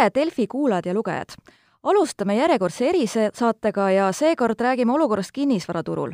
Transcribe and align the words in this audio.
tere, 0.00 0.10
Delfi 0.14 0.46
kuulajad 0.46 0.86
ja 0.86 0.94
lugejad! 0.94 1.34
alustame 1.82 2.36
järjekordse 2.36 2.88
erisaatega 2.88 3.90
ja 3.90 4.12
seekord 4.12 4.60
räägime 4.60 4.92
olukorrast 4.92 5.32
kinnisvaraturul. 5.32 6.12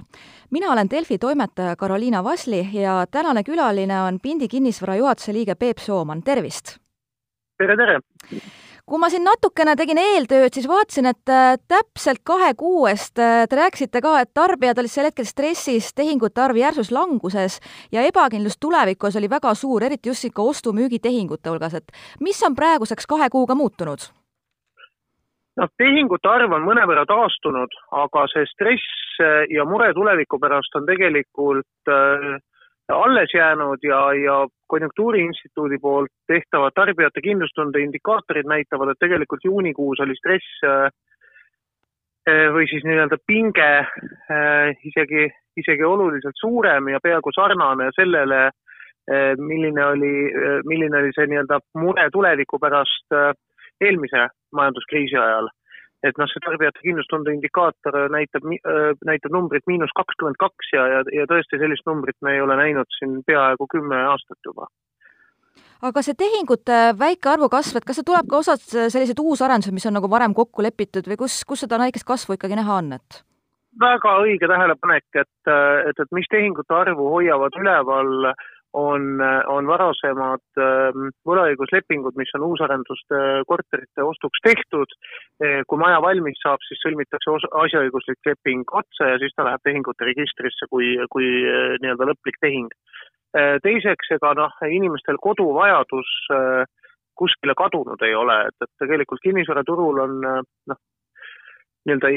mina 0.50 0.72
olen 0.72 0.90
Delfi 0.90 1.18
toimetaja 1.18 1.76
Karoliina 1.76 2.24
Vasli 2.24 2.68
ja 2.72 3.06
tänane 3.10 3.42
külaline 3.42 4.02
on 4.02 4.18
Pindi 4.20 4.48
kinnisvara 4.48 4.96
juhatuse 4.96 5.32
liige 5.32 5.54
Peep 5.54 5.78
Sooman, 5.78 6.22
tervist! 6.22 6.78
tere, 7.58 7.76
tere! 7.76 8.00
Kui 8.86 9.00
ma 9.02 9.08
siin 9.10 9.24
natukene 9.26 9.74
tegin 9.78 9.98
eeltööd, 9.98 10.54
siis 10.54 10.68
vaatasin, 10.70 11.08
et 11.10 11.32
äh, 11.32 11.56
täpselt 11.68 12.22
kahe 12.26 12.52
kuu 12.58 12.86
eest 12.86 13.18
äh, 13.18 13.44
te 13.50 13.58
rääkisite 13.58 14.02
ka, 14.04 14.12
et 14.22 14.30
tarbijad 14.34 14.78
olid 14.78 14.92
sel 14.92 15.08
hetkel 15.08 15.26
stressis, 15.26 15.90
tehingute 15.96 16.44
arv 16.44 16.60
järsus 16.60 16.92
languses 16.94 17.58
ja 17.92 18.06
ebakindlus 18.06 18.60
tulevikus 18.62 19.18
oli 19.18 19.30
väga 19.30 19.54
suur, 19.58 19.82
eriti 19.88 20.12
just 20.12 20.28
ikka 20.30 20.46
ostu-müügitehingute 20.52 21.50
hulgas, 21.50 21.74
et 21.80 21.90
mis 22.22 22.38
on 22.46 22.54
praeguseks 22.54 23.10
kahe 23.10 23.30
kuuga 23.32 23.58
muutunud? 23.58 24.06
noh, 25.56 25.70
tehingute 25.80 26.28
arv 26.28 26.52
on 26.52 26.66
mõnevõrra 26.68 27.06
taastunud, 27.08 27.72
aga 28.04 28.26
see 28.30 28.46
stress 28.52 29.18
äh, 29.24 29.46
ja 29.50 29.66
mure 29.66 29.90
tuleviku 29.96 30.38
pärast 30.38 30.78
on 30.78 30.86
tegelikult 30.86 31.90
äh, 31.90 32.36
alles 32.88 33.34
jäänud 33.34 33.78
ja, 33.82 34.14
ja 34.14 34.46
Konjunktuuriinstituudi 34.66 35.78
poolt 35.78 36.10
tehtavad 36.26 36.74
tarbijate 36.74 37.20
kindlustunde 37.22 37.80
indikaatorid 37.80 38.46
näitavad, 38.46 38.90
et 38.92 38.98
tegelikult 39.00 39.44
juunikuus 39.44 40.00
oli 40.00 40.16
stress 40.18 40.62
äh, 40.64 40.86
äh, 42.30 42.46
või 42.54 42.66
siis 42.70 42.84
nii-öelda 42.86 43.18
pinge 43.26 43.70
äh, 43.78 44.70
isegi, 44.90 45.28
isegi 45.56 45.84
oluliselt 45.84 46.38
suurem 46.40 46.88
ja 46.88 47.02
peaaegu 47.02 47.32
sarnane 47.34 47.90
sellele, 47.96 48.50
milline 49.38 49.84
oli, 49.86 50.14
milline 50.66 50.98
oli 50.98 51.12
see 51.14 51.28
nii-öelda 51.30 51.60
mure 51.78 52.08
tuleviku 52.10 52.58
pärast 52.58 53.14
eelmise 53.78 54.24
majanduskriisi 54.50 55.14
ajal 55.14 55.46
et 56.08 56.18
noh, 56.20 56.28
see 56.30 56.42
tarbijate 56.44 56.82
kindlustunde 56.84 57.34
indikaator 57.34 58.06
näitab, 58.12 58.46
näitab 59.06 59.34
numbrit 59.34 59.66
miinus 59.70 59.92
kakskümmend 59.98 60.38
kaks 60.40 60.72
ja, 60.74 60.86
ja, 60.94 61.04
ja 61.20 61.28
tõesti 61.30 61.60
sellist 61.60 61.86
numbrit 61.88 62.18
me 62.22 62.36
ei 62.36 62.42
ole 62.44 62.58
näinud 62.58 62.90
siin 62.98 63.20
peaaegu 63.26 63.68
kümme 63.72 64.02
aastat 64.12 64.50
juba. 64.50 64.68
aga 65.86 66.02
see 66.02 66.16
tehingute 66.18 66.80
väike 66.98 67.32
arvu 67.34 67.48
kasv, 67.52 67.78
et 67.78 67.88
kas 67.88 68.00
see 68.00 68.08
tuleb 68.08 68.28
ka 68.30 68.42
osad 68.42 68.62
sellised 68.64 69.20
uusarendused, 69.22 69.74
mis 69.76 69.86
on 69.86 69.98
nagu 69.98 70.10
varem 70.10 70.34
kokku 70.34 70.64
lepitud 70.64 71.08
või 71.10 71.20
kus, 71.24 71.42
kus 71.44 71.66
seda 71.66 71.80
väikest 71.82 72.08
kasvu 72.08 72.38
ikkagi 72.38 72.58
näha 72.58 72.82
on, 72.82 72.92
et? 72.98 73.22
väga 73.80 74.12
õige 74.24 74.48
tähelepanek, 74.48 75.04
et, 75.20 75.48
et, 75.90 75.98
et 76.00 76.12
mis 76.16 76.28
tehingute 76.32 76.72
arvu 76.74 77.10
hoiavad 77.12 77.58
üleval 77.60 78.30
äh, 78.32 78.46
on, 78.76 79.20
on 79.48 79.68
varasemad 79.68 80.60
ähm, 80.60 81.08
võlaõiguslepingud, 81.28 82.16
mis 82.20 82.32
on 82.36 82.44
uusarenduste 82.50 83.20
korterite 83.48 84.04
ostuks 84.04 84.42
tehtud. 84.44 84.92
Äh, 85.42 85.62
kui 85.68 85.80
maja 85.80 86.02
valmis 86.04 86.38
saab, 86.42 86.62
siis 86.68 86.82
sõlmitakse 86.84 87.32
asjaõiguslik 87.64 88.30
leping 88.30 88.76
otse 88.80 89.12
ja 89.12 89.20
siis 89.22 89.34
ta 89.36 89.46
läheb 89.48 89.64
tehingute 89.64 90.08
registrisse 90.08 90.68
kui, 90.70 90.94
kui 91.12 91.28
äh, 91.48 91.76
nii-öelda 91.82 92.10
lõplik 92.10 92.40
tehing. 92.44 92.68
Äh, 93.36 93.56
teiseks, 93.64 94.12
ega 94.18 94.34
noh, 94.38 94.52
inimestel 94.68 95.20
koduvajadus 95.24 96.12
kuskile 97.16 97.54
kadunud 97.56 98.02
ei 98.04 98.12
ole, 98.14 98.36
et, 98.50 98.56
et 98.60 98.82
tegelikult 98.82 99.22
kinnisvaraturul 99.24 100.02
on 100.04 100.18
noh, 100.20 100.80
nii-öelda 101.88 102.12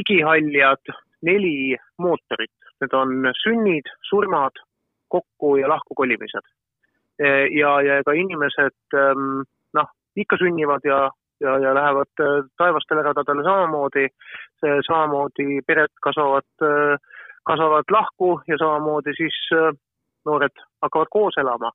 igihaljad 0.00 0.90
neli 1.26 1.76
mootorit, 2.02 2.72
need 2.82 2.96
on 2.96 3.30
sünnid, 3.42 3.90
surmad, 4.08 4.58
kokku 5.10 5.56
ja 5.60 5.68
lahku 5.68 5.94
kolimised. 5.94 6.46
E, 7.18 7.28
ja, 7.58 7.74
ja 7.84 7.98
ega 8.00 8.14
inimesed 8.16 8.96
ähm, 8.96 9.42
noh, 9.76 9.90
ikka 10.16 10.38
sünnivad 10.40 10.86
ja, 10.88 11.02
ja, 11.44 11.58
ja 11.58 11.74
lähevad 11.76 12.24
äh, 12.24 12.38
taevastele 12.58 13.02
radadele 13.02 13.44
samamoodi, 13.44 14.08
samamoodi 14.86 15.60
pered 15.66 15.92
kasvavad, 16.02 16.48
äh, 16.64 16.96
kasvavad 17.46 17.92
lahku 17.92 18.40
ja 18.48 18.58
samamoodi 18.58 19.16
siis 19.18 19.38
noored 20.24 20.66
hakkavad 20.82 21.12
koos 21.12 21.38
elama. 21.40 21.72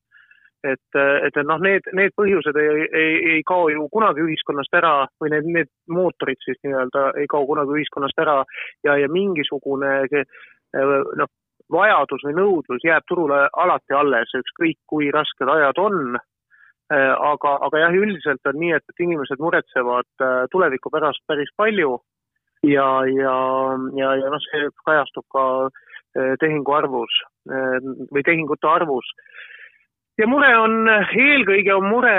Et, 0.65 0.97
et, 0.97 1.37
et 1.37 1.45
noh, 1.45 1.59
need, 1.61 1.85
need 1.93 2.13
põhjused 2.17 2.57
ei, 2.57 2.85
ei, 2.89 3.15
ei 3.33 3.41
kao 3.45 3.67
ju 3.69 3.85
kunagi 3.93 4.23
ühiskonnast 4.25 4.73
ära 4.73 4.93
või 5.21 5.29
need, 5.35 5.49
need 5.57 5.69
mootorid 5.93 6.41
siis 6.41 6.57
nii-öelda 6.65 7.11
ei 7.21 7.27
kao 7.29 7.45
kunagi 7.45 7.75
ühiskonnast 7.77 8.21
ära. 8.23 8.39
Ja, 8.87 8.95
ja 8.97 9.09
mingisugune 9.11 9.91
noh, 11.21 11.29
vajadus 11.71 12.23
või 12.27 12.35
nõudlus 12.37 12.85
jääb 12.85 13.05
turule 13.09 13.45
alati 13.53 13.95
alles, 13.97 14.33
ükskõik 14.37 14.79
kui 14.89 15.11
rasked 15.13 15.49
ajad 15.49 15.79
on. 15.81 16.17
Äh, 16.93 17.13
aga, 17.17 17.55
aga 17.65 17.79
jah, 17.81 17.95
üldiselt 17.97 18.45
on 18.45 18.59
nii, 18.61 18.75
et, 18.77 18.83
et 18.91 19.01
inimesed 19.01 19.41
muretsevad 19.41 20.05
äh, 20.21 20.43
tuleviku 20.53 20.91
pärast 20.93 21.23
päris 21.25 21.49
palju. 21.57 21.97
Ja, 22.65 22.85
ja, 23.09 23.37
ja, 23.97 24.11
ja 24.21 24.29
noh, 24.29 24.43
see 24.45 24.69
kajastub 24.85 25.25
ka 25.33 25.45
äh, 25.65 26.35
tehingu 26.41 26.73
arvus 26.73 27.21
või 27.45 28.23
tehingute 28.25 28.65
arvus. 28.65 29.05
Ja 30.17 30.25
mure 30.29 30.47
on, 30.57 30.87
eelkõige 30.89 31.75
on 31.75 31.85
mure 31.89 32.15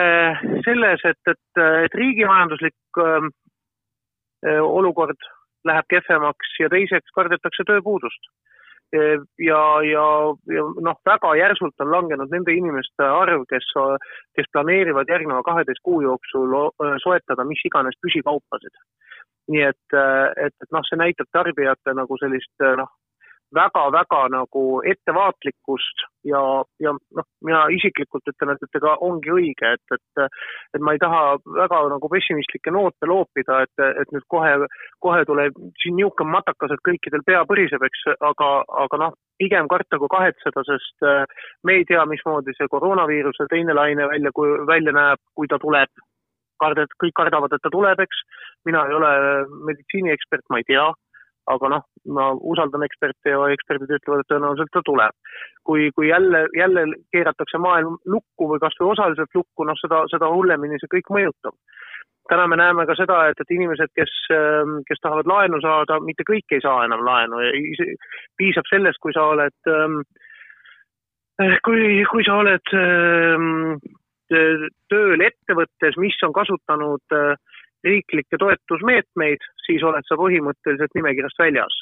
selles, 0.66 1.02
et, 1.08 1.30
et, 1.32 1.62
et 1.86 1.96
riigimajanduslik 1.98 3.00
olukord 4.46 5.26
läheb 5.66 5.88
kehvemaks 5.90 6.52
ja 6.60 6.68
teiseks 6.70 7.10
kardetakse 7.16 7.66
tööpuudust 7.66 8.30
ja, 8.92 9.62
ja, 9.82 10.04
ja 10.56 10.64
noh, 10.80 10.98
väga 11.06 11.32
järsult 11.36 11.80
on 11.84 11.90
langenud 11.90 12.30
nende 12.30 12.54
inimeste 12.54 13.04
arv, 13.04 13.44
kes, 13.50 13.66
kes 14.38 14.50
planeerivad 14.52 15.10
järgneva 15.10 15.42
kaheteist 15.42 15.82
kuu 15.82 16.00
jooksul 16.04 16.54
soetada 17.02 17.44
mis 17.44 17.64
iganes 17.64 17.98
püsikaupasid. 18.02 18.74
nii 19.50 19.62
et, 19.62 19.96
et, 20.42 20.54
et 20.62 20.70
noh, 20.74 20.82
see 20.86 20.98
näitab 20.98 21.28
tarbijate 21.32 21.94
nagu 21.94 22.16
sellist 22.18 22.64
noh, 22.78 22.90
väga-väga 23.56 24.20
nagu 24.34 24.64
ettevaatlikkust 24.92 26.04
ja, 26.28 26.40
ja 26.82 26.92
noh, 26.94 27.26
mina 27.44 27.64
isiklikult 27.74 28.26
ütlen, 28.32 28.54
et, 28.54 28.64
et 28.66 28.78
ega 28.80 28.96
ongi 29.06 29.32
õige, 29.32 29.72
et, 29.76 29.96
et 29.96 30.24
et 30.76 30.82
ma 30.82 30.94
ei 30.96 31.00
taha 31.02 31.36
väga 31.58 31.80
nagu 31.92 32.10
pessimistlikke 32.12 32.72
noote 32.74 33.08
loopida, 33.08 33.62
et, 33.66 33.84
et 34.02 34.12
nüüd 34.14 34.26
kohe, 34.32 34.52
kohe 35.04 35.22
tuleb 35.28 35.56
siin 35.82 35.96
niisugune 35.98 36.34
matakas, 36.34 36.74
et 36.74 36.84
kõikidel 36.88 37.24
pea 37.26 37.44
põriseb, 37.48 37.82
eks, 37.86 38.04
aga, 38.30 38.50
aga 38.84 39.00
noh, 39.04 39.14
pigem 39.40 39.68
karta 39.72 40.00
kui 40.00 40.10
kahetseda, 40.12 40.64
sest 40.68 41.08
me 41.64 41.80
ei 41.80 41.86
tea, 41.88 42.04
mismoodi 42.08 42.56
see 42.56 42.68
koroonaviiruse 42.72 43.48
teine 43.52 43.76
laine 43.76 44.08
välja, 44.12 44.32
välja 44.68 44.96
näeb, 44.96 45.22
kui 45.36 45.48
ta 45.50 45.60
tuleb 45.62 45.92
kardad, 46.60 46.92
kõik 47.02 47.16
kardavad, 47.16 47.52
et 47.52 47.62
ta 47.62 47.72
tuleb, 47.72 48.00
eks. 48.00 48.22
mina 48.68 48.86
ei 48.88 48.94
ole 48.96 49.10
meditsiiniekspert, 49.68 50.46
ma 50.50 50.62
ei 50.62 50.68
tea 50.70 50.86
aga 51.52 51.70
noh, 51.70 51.84
ma 52.16 52.26
usaldan 52.52 52.84
eksperte 52.86 53.32
ja 53.32 53.40
eksperdid 53.54 53.92
ütlevad, 53.98 54.22
et 54.22 54.30
tõenäoliselt 54.32 54.72
ta 54.74 54.82
tuleb. 54.86 55.14
kui, 55.66 55.90
kui 55.94 56.08
jälle, 56.08 56.46
jälle 56.54 56.84
keeratakse 57.12 57.58
maailm 57.58 57.96
lukku 58.06 58.50
või 58.52 58.60
kas 58.62 58.76
või 58.80 58.92
osaliselt 58.94 59.34
lukku, 59.34 59.64
noh 59.66 59.78
seda, 59.80 60.04
seda 60.12 60.30
hullemini 60.30 60.78
see 60.80 60.92
kõik 60.94 61.10
mõjutab. 61.16 61.54
täna 62.30 62.46
me 62.50 62.56
näeme 62.58 62.86
ka 62.86 62.94
seda, 62.98 63.18
et, 63.30 63.40
et 63.40 63.50
inimesed, 63.54 63.90
kes, 63.94 64.12
ähm, 64.34 64.80
kes 64.86 65.02
tahavad 65.02 65.26
laenu 65.30 65.60
saada, 65.62 66.00
mitte 66.00 66.26
kõik 66.26 66.54
ei 66.54 66.62
saa 66.62 66.84
enam 66.84 67.04
laenu 67.06 67.42
ja 67.42 67.52
piisab 68.38 68.66
sellest, 68.70 68.98
kui 69.02 69.14
sa 69.14 69.28
oled, 69.34 69.58
ähm, 69.70 70.00
kui, 71.66 72.02
kui 72.10 72.26
sa 72.26 72.40
oled 72.42 72.74
ähm, 72.74 73.78
tööl 74.90 75.22
ettevõttes, 75.22 75.98
mis 76.02 76.18
on 76.26 76.34
kasutanud 76.34 77.14
äh, 77.14 77.38
riiklikke 77.86 78.38
toetusmeetmeid, 78.42 79.44
siis 79.66 79.84
oled 79.86 80.06
sa 80.08 80.18
põhimõtteliselt 80.20 80.96
nimekirjast 80.98 81.40
väljas 81.42 81.78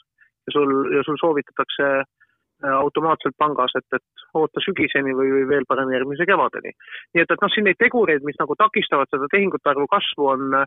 ja 0.46 0.56
sul, 0.56 0.74
ja 0.94 1.02
sul 1.06 1.18
soovitatakse 1.20 1.88
äh, 2.00 2.74
automaatselt 2.76 3.36
pangas, 3.38 3.72
et, 3.78 3.86
et 3.96 4.26
oota 4.36 4.62
sügiseni 4.64 5.14
või, 5.16 5.30
või 5.36 5.46
veel 5.48 5.68
parem 5.68 5.92
järgmise 5.94 6.26
kevadeni. 6.28 6.74
nii 7.14 7.24
et, 7.24 7.30
et 7.30 7.44
noh, 7.44 7.52
siin 7.54 7.68
neid 7.68 7.80
tegureid, 7.80 8.24
mis 8.26 8.38
nagu 8.40 8.56
takistavad 8.60 9.10
seda 9.12 9.30
tehingute 9.32 9.72
arvu 9.72 9.86
kasvu, 9.90 10.28
on, 10.34 10.58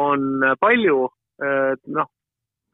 on 0.00 0.28
palju, 0.60 1.08
äh, 1.44 1.72
noh, 1.98 2.10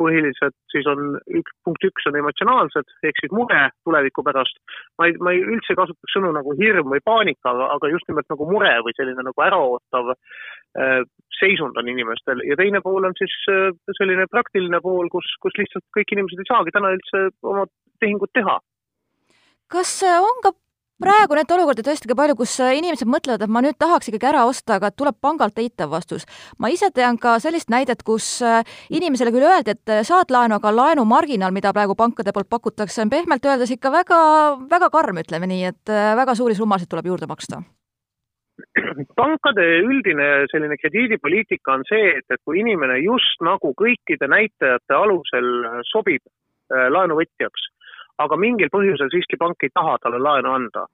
põhiliselt 0.01 0.57
siis 0.73 0.89
on 0.91 1.17
üks, 1.41 1.55
punkt 1.67 1.85
üks 1.87 2.09
on 2.11 2.19
emotsionaalsed, 2.21 2.95
ehk 3.07 3.21
siis 3.21 3.35
mure 3.37 3.67
tuleviku 3.87 4.25
pärast. 4.27 4.61
ma 4.99 5.09
ei, 5.09 5.17
ma 5.21 5.35
ei 5.35 5.43
üldse 5.45 5.77
kasutaks 5.79 6.17
sõnu 6.17 6.33
nagu 6.37 6.55
hirm 6.61 6.93
või 6.95 7.03
paanika, 7.05 7.55
aga, 7.77 7.93
just 7.93 8.09
nimelt 8.09 8.29
nagu 8.33 8.49
mure 8.51 8.73
või 8.87 8.97
selline 8.97 9.27
nagu 9.27 9.47
äraootav 9.47 10.15
äh, 10.15 11.03
seisund 11.41 11.79
on 11.81 11.93
inimestel 11.93 12.43
ja 12.49 12.57
teine 12.61 12.83
pool 12.85 13.09
on 13.09 13.17
siis 13.21 13.37
äh, 13.53 13.71
selline 13.99 14.27
praktiline 14.33 14.81
pool, 14.85 15.13
kus, 15.13 15.29
kus 15.45 15.57
lihtsalt 15.61 15.87
kõik 15.97 16.17
inimesed 16.17 16.43
ei 16.43 16.51
saagi 16.51 16.75
täna 16.77 16.95
üldse 16.97 17.29
oma 17.43 17.67
tehingut 18.01 18.33
teha. 18.37 18.59
kas 19.71 19.95
on 20.09 20.45
ka 20.45 20.55
praegu 21.01 21.37
neid 21.37 21.53
olukordi 21.55 21.85
tõesti 21.87 22.11
ka 22.11 22.17
palju, 22.19 22.37
kus 22.39 22.55
äh, 22.63 22.75
inimesed 22.79 23.09
mõtlevad, 23.11 23.45
et 23.45 23.53
ma 23.53 23.63
nüüd 23.65 23.79
tahaks 23.81 24.11
ikkagi 24.11 24.29
ära 24.31 24.45
osta, 24.49 24.77
aga 24.77 24.93
tuleb 24.93 25.17
pangalt 25.23 25.59
eitav 25.63 25.91
vastus. 25.95 26.27
ma 26.59 26.71
ise 26.73 26.91
tean 26.95 27.19
ka 27.19 27.39
sellist 27.43 27.73
näidet, 27.73 28.05
kus 28.05 28.41
äh, 28.45 28.61
inimesele 28.91 29.33
küll 29.35 29.49
öeldi, 29.49 29.77
et 29.77 29.93
äh, 29.93 30.05
saad 30.07 30.33
laenu, 30.35 30.59
aga 30.61 30.75
laenumarginaal, 30.75 31.55
mida 31.57 31.73
praegu 31.77 31.97
pankade 31.97 32.35
poolt 32.37 32.51
pakutakse, 32.53 33.03
on 33.03 33.13
pehmelt 33.13 33.45
öeldes 33.45 33.73
ikka 33.73 33.93
väga, 33.93 34.21
väga 34.71 34.91
karm, 34.93 35.23
ütleme 35.25 35.49
nii, 35.51 35.65
et 35.73 35.95
väga 36.21 36.37
suuri 36.37 36.59
summasid 36.59 36.91
tuleb 36.91 37.13
juurde 37.13 37.31
maksta 37.31 37.63
pankade 39.17 39.65
üldine 39.81 40.27
selline 40.53 40.77
krediidipoliitika 40.77 41.79
on 41.79 41.85
see, 41.89 42.11
et, 42.19 42.27
et 42.29 42.41
kui 42.45 42.61
inimene 42.61 42.99
just 43.01 43.41
nagu 43.41 43.73
kõikide 43.79 44.29
näitajate 44.29 44.93
alusel 44.95 45.49
sobib 45.89 46.21
laenuvõtjaks, 46.69 47.70
aga 48.25 48.37
mingil 48.41 48.71
põhjusel 48.73 49.11
siiski 49.13 49.39
pank 49.41 49.65
ei 49.65 49.73
taha 49.75 49.97
talle 50.03 50.21
laenu 50.23 50.53
anda, 50.53 50.87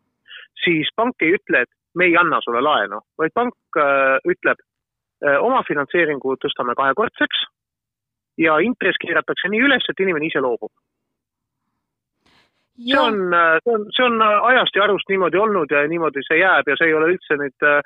siis 0.64 0.90
pank 0.96 1.22
ei 1.26 1.36
ütle, 1.38 1.64
et 1.66 1.72
me 1.98 2.08
ei 2.08 2.16
anna 2.20 2.40
sulle 2.44 2.62
laenu, 2.62 3.02
vaid 3.18 3.34
pank 3.34 3.80
äh, 3.82 4.16
ütleb, 4.32 4.62
äh, 5.24 5.38
omafinantseeringu 5.42 6.36
tõstame 6.42 6.76
kahekordseks 6.78 7.46
ja 8.42 8.58
intress 8.64 9.00
keeratakse 9.02 9.50
nii 9.52 9.64
üles, 9.68 9.88
et 9.88 10.04
inimene 10.04 10.28
ise 10.30 10.42
loobub 10.44 10.72
see 12.76 12.98
on, 12.98 13.32
äh, 13.32 13.58
see 13.64 13.74
on, 13.74 13.86
see 13.96 14.04
on 14.04 14.20
äh, 14.22 14.44
ajast 14.50 14.76
ja 14.76 14.84
arust 14.84 15.08
niimoodi 15.08 15.38
olnud 15.40 15.70
ja 15.72 15.82
niimoodi 15.88 16.22
see 16.26 16.38
jääb 16.40 16.68
ja 16.68 16.76
see 16.76 16.90
ei 16.90 16.94
ole 16.94 17.08
üldse 17.14 17.38
nüüd, 17.40 17.64
äh, 17.64 17.80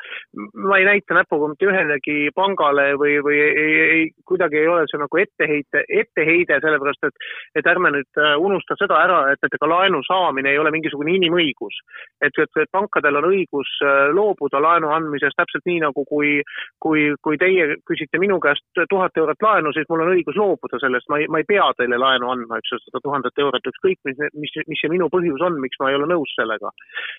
ma 0.67 0.79
ei 0.79 0.87
näita 0.89 1.15
näpuga 1.15 1.51
mitte 1.53 1.69
ühelegi 1.71 2.17
pangale 2.35 2.89
või, 2.99 3.19
või 3.25 3.39
ei, 3.39 3.75
ei, 3.85 4.09
kuidagi 4.27 4.59
ei 4.59 4.69
ole 4.69 4.89
see 4.91 5.01
nagu 5.01 5.21
etteheite, 5.23 5.85
etteheide, 6.03 6.59
sellepärast 6.65 7.07
et, 7.07 7.29
et 7.61 7.71
ärme 7.71 7.93
nüüd 7.95 8.23
unusta 8.43 8.77
seda 8.81 8.99
ära, 9.05 9.21
et, 9.33 9.43
et 9.47 9.55
ega 9.59 9.71
laenu 9.71 10.03
saamine 10.07 10.51
ei 10.51 10.59
ole 10.59 10.73
mingisugune 10.75 11.15
inimõigus. 11.19 11.79
et, 12.21 12.35
et, 12.35 12.63
et 12.63 12.73
pankadel 12.73 13.21
on 13.21 13.29
õigus 13.31 13.71
loobuda 14.15 14.61
laenu 14.63 14.91
andmisest 14.95 15.39
täpselt 15.39 15.67
nii, 15.67 15.81
nagu 15.87 16.05
kui, 16.09 16.41
kui, 16.83 17.07
kui 17.23 17.39
teie 17.39 17.77
küsite 17.87 18.19
minu 18.19 18.41
käest 18.43 18.67
tuhat 18.91 19.17
eurot 19.17 19.43
laenu, 19.43 19.73
siis 19.73 19.87
mul 19.89 20.05
on 20.05 20.13
õigus 20.17 20.39
loobuda 20.39 20.83
sellest, 20.83 21.09
ma 21.09 21.21
ei, 21.23 21.31
ma 21.31 21.41
ei 21.41 21.49
pea 21.49 21.71
teile 21.79 21.99
laenu 22.01 22.31
andma, 22.33 22.59
eks 22.59 22.75
ju, 22.75 22.83
seda 22.87 23.03
tuhandet 23.05 23.45
eurot, 23.47 23.71
ükskõik 23.73 23.99
mis, 24.09 24.21
mis, 24.35 24.57
mis 24.67 24.80
mis 24.81 24.89
see 24.89 24.93
minu 24.93 25.09
põhjus 25.13 25.43
on, 25.45 25.61
miks 25.61 25.79
ma 25.81 25.91
ei 25.91 25.97
ole 25.99 26.09
nõus 26.09 26.33
sellega. 26.37 26.71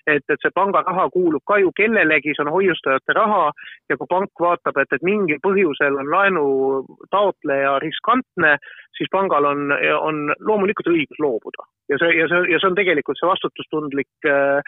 et, 0.06 0.24
et 0.28 0.40
see 0.42 0.50
panga 0.54 0.82
raha 0.82 1.08
kuulub 1.10 1.42
ka 1.46 1.58
ju 1.58 1.70
kellelegi, 1.76 2.34
see 2.34 2.44
on 2.44 2.52
hoiustajate 2.52 3.14
raha 3.14 3.52
ja 3.88 3.96
kui 3.96 4.06
pank 4.08 4.30
vaatab, 4.40 4.78
et, 4.78 4.92
et 4.92 5.02
mingil 5.02 5.38
põhjusel 5.42 5.98
on 5.98 6.10
laenu 6.10 6.46
taotleja 7.10 7.78
riskantne, 7.78 8.56
siis 8.96 9.08
pangal 9.12 9.44
on, 9.44 9.70
on 10.00 10.34
loomulikult 10.40 10.90
õigus 10.90 11.22
loobuda 11.22 11.68
ja 11.88 11.98
see, 11.98 12.18
ja 12.18 12.28
see, 12.28 12.50
ja 12.52 12.58
see 12.58 12.70
on 12.70 12.78
tegelikult 12.78 13.20
see 13.20 13.30
vastutustundlik 13.30 14.28
äh, 14.28 14.58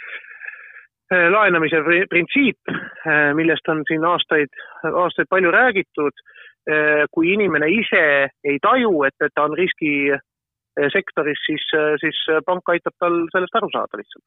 äh 1.13 1.29
laenamise 1.33 1.83
printsiip, 2.11 2.61
äh, 2.71 3.33
millest 3.35 3.69
on 3.69 3.85
siin 3.89 4.05
aastaid, 4.05 4.53
aastaid 4.93 5.31
palju 5.31 5.53
räägitud. 5.55 6.25
Äh, 6.65 7.05
kui 7.13 7.35
inimene 7.35 7.69
ise 7.69 8.05
ei 8.49 8.59
taju, 8.65 9.03
et, 9.05 9.17
et 9.21 9.35
ta 9.37 9.45
on 9.45 9.53
riski 9.59 10.15
sektoris, 10.93 11.39
siis, 11.47 11.65
eh, 11.77 11.95
siis 12.03 12.19
eh, 12.33 12.41
pank 12.47 12.69
aitab 12.75 12.95
tal 12.99 13.21
sellest 13.33 13.55
aru 13.55 13.69
saada 13.73 14.01
lihtsalt. 14.01 14.25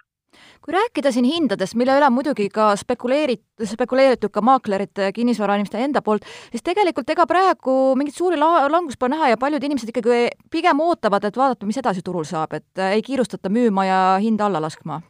kui 0.62 0.74
rääkida 0.76 1.12
siin 1.12 1.26
hindadest, 1.26 1.76
mille 1.80 1.96
üle 1.98 2.10
muidugi 2.14 2.48
ka 2.54 2.70
spekuleerit-, 2.80 3.66
spekuleeritud 3.72 4.32
ka 4.32 4.44
maaklerite, 4.46 5.10
kinnisvarainimeste 5.16 5.82
enda 5.82 6.04
poolt, 6.06 6.28
siis 6.52 6.64
tegelikult 6.64 7.10
ega 7.10 7.26
praegu 7.28 7.96
mingit 8.00 8.16
suuri 8.16 8.40
la-, 8.40 8.68
langust 8.72 9.00
pole 9.00 9.16
näha 9.16 9.34
ja 9.34 9.42
paljud 9.42 9.64
inimesed 9.64 9.92
ikkagi 9.92 10.28
pigem 10.52 10.80
ootavad, 10.84 11.28
et 11.28 11.38
vaadata, 11.38 11.66
mis 11.66 11.80
edasi 11.82 12.06
turul 12.06 12.28
saab, 12.28 12.54
et 12.60 12.88
ei 12.92 13.04
kiirustata 13.04 13.50
müüma 13.50 13.88
ja 13.88 14.02
hinda 14.24 14.48
alla 14.48 14.64
laskma 14.64 15.02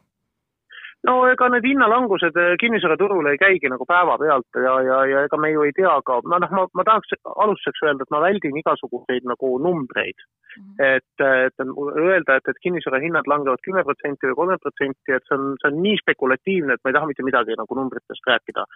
no 1.07 1.15
ega 1.31 1.48
need 1.51 1.65
hinnalangused 1.68 2.36
eh, 2.42 2.56
kinnisvaraturul 2.62 3.30
ei 3.31 3.39
käigi 3.42 3.71
nagu 3.71 3.86
päevapealt 3.89 4.59
ja, 4.63 4.74
ja, 4.88 4.98
ja 5.12 5.24
ega 5.27 5.39
me 5.42 5.51
ju 5.54 5.63
ei 5.68 5.74
tea 5.77 5.94
ka, 6.07 6.19
ma 6.27 6.39
noh, 6.44 6.54
ma, 6.57 6.65
ma 6.77 6.86
tahaks 6.88 7.15
alustuseks 7.33 7.86
öelda, 7.86 8.06
et 8.06 8.13
ma 8.13 8.24
väldin 8.25 8.59
igasuguseid 8.62 9.27
nagu 9.31 9.54
numbreid 9.63 10.19
mm. 10.19 10.63
-hmm. 10.63 10.86
et, 10.89 11.25
et 11.48 11.65
öelda, 12.04 12.38
et, 12.38 12.51
et 12.51 12.62
kinnisvara 12.65 13.01
hinnad 13.04 13.30
langevad 13.31 13.63
kümme 13.68 13.83
protsenti 13.88 14.30
või 14.30 14.38
kolmkümmend 14.42 14.65
protsenti, 14.65 15.15
et 15.15 15.30
see 15.30 15.39
on, 15.39 15.50
see 15.62 15.71
on 15.71 15.81
nii 15.88 15.98
spekulatiivne, 16.04 16.75
et 16.75 16.83
ma 16.83 16.92
ei 16.92 17.00
taha 17.00 17.12
mitte 17.12 17.27
midagi 17.30 17.57
nagu 17.62 17.80
numbritest 17.80 18.31
rääkida. 18.31 18.68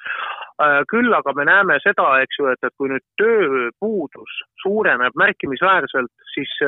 Äh, 0.64 0.82
küll 0.94 1.14
aga 1.20 1.36
me 1.38 1.48
näeme 1.52 1.80
seda, 1.84 2.10
eks 2.26 2.40
ju, 2.40 2.50
et, 2.54 2.64
et 2.64 2.76
kui 2.78 2.92
nüüd 2.92 3.06
tööpuudus 3.22 4.42
suureneb 4.64 5.18
märkimisväärselt, 5.26 6.14
siis 6.34 6.60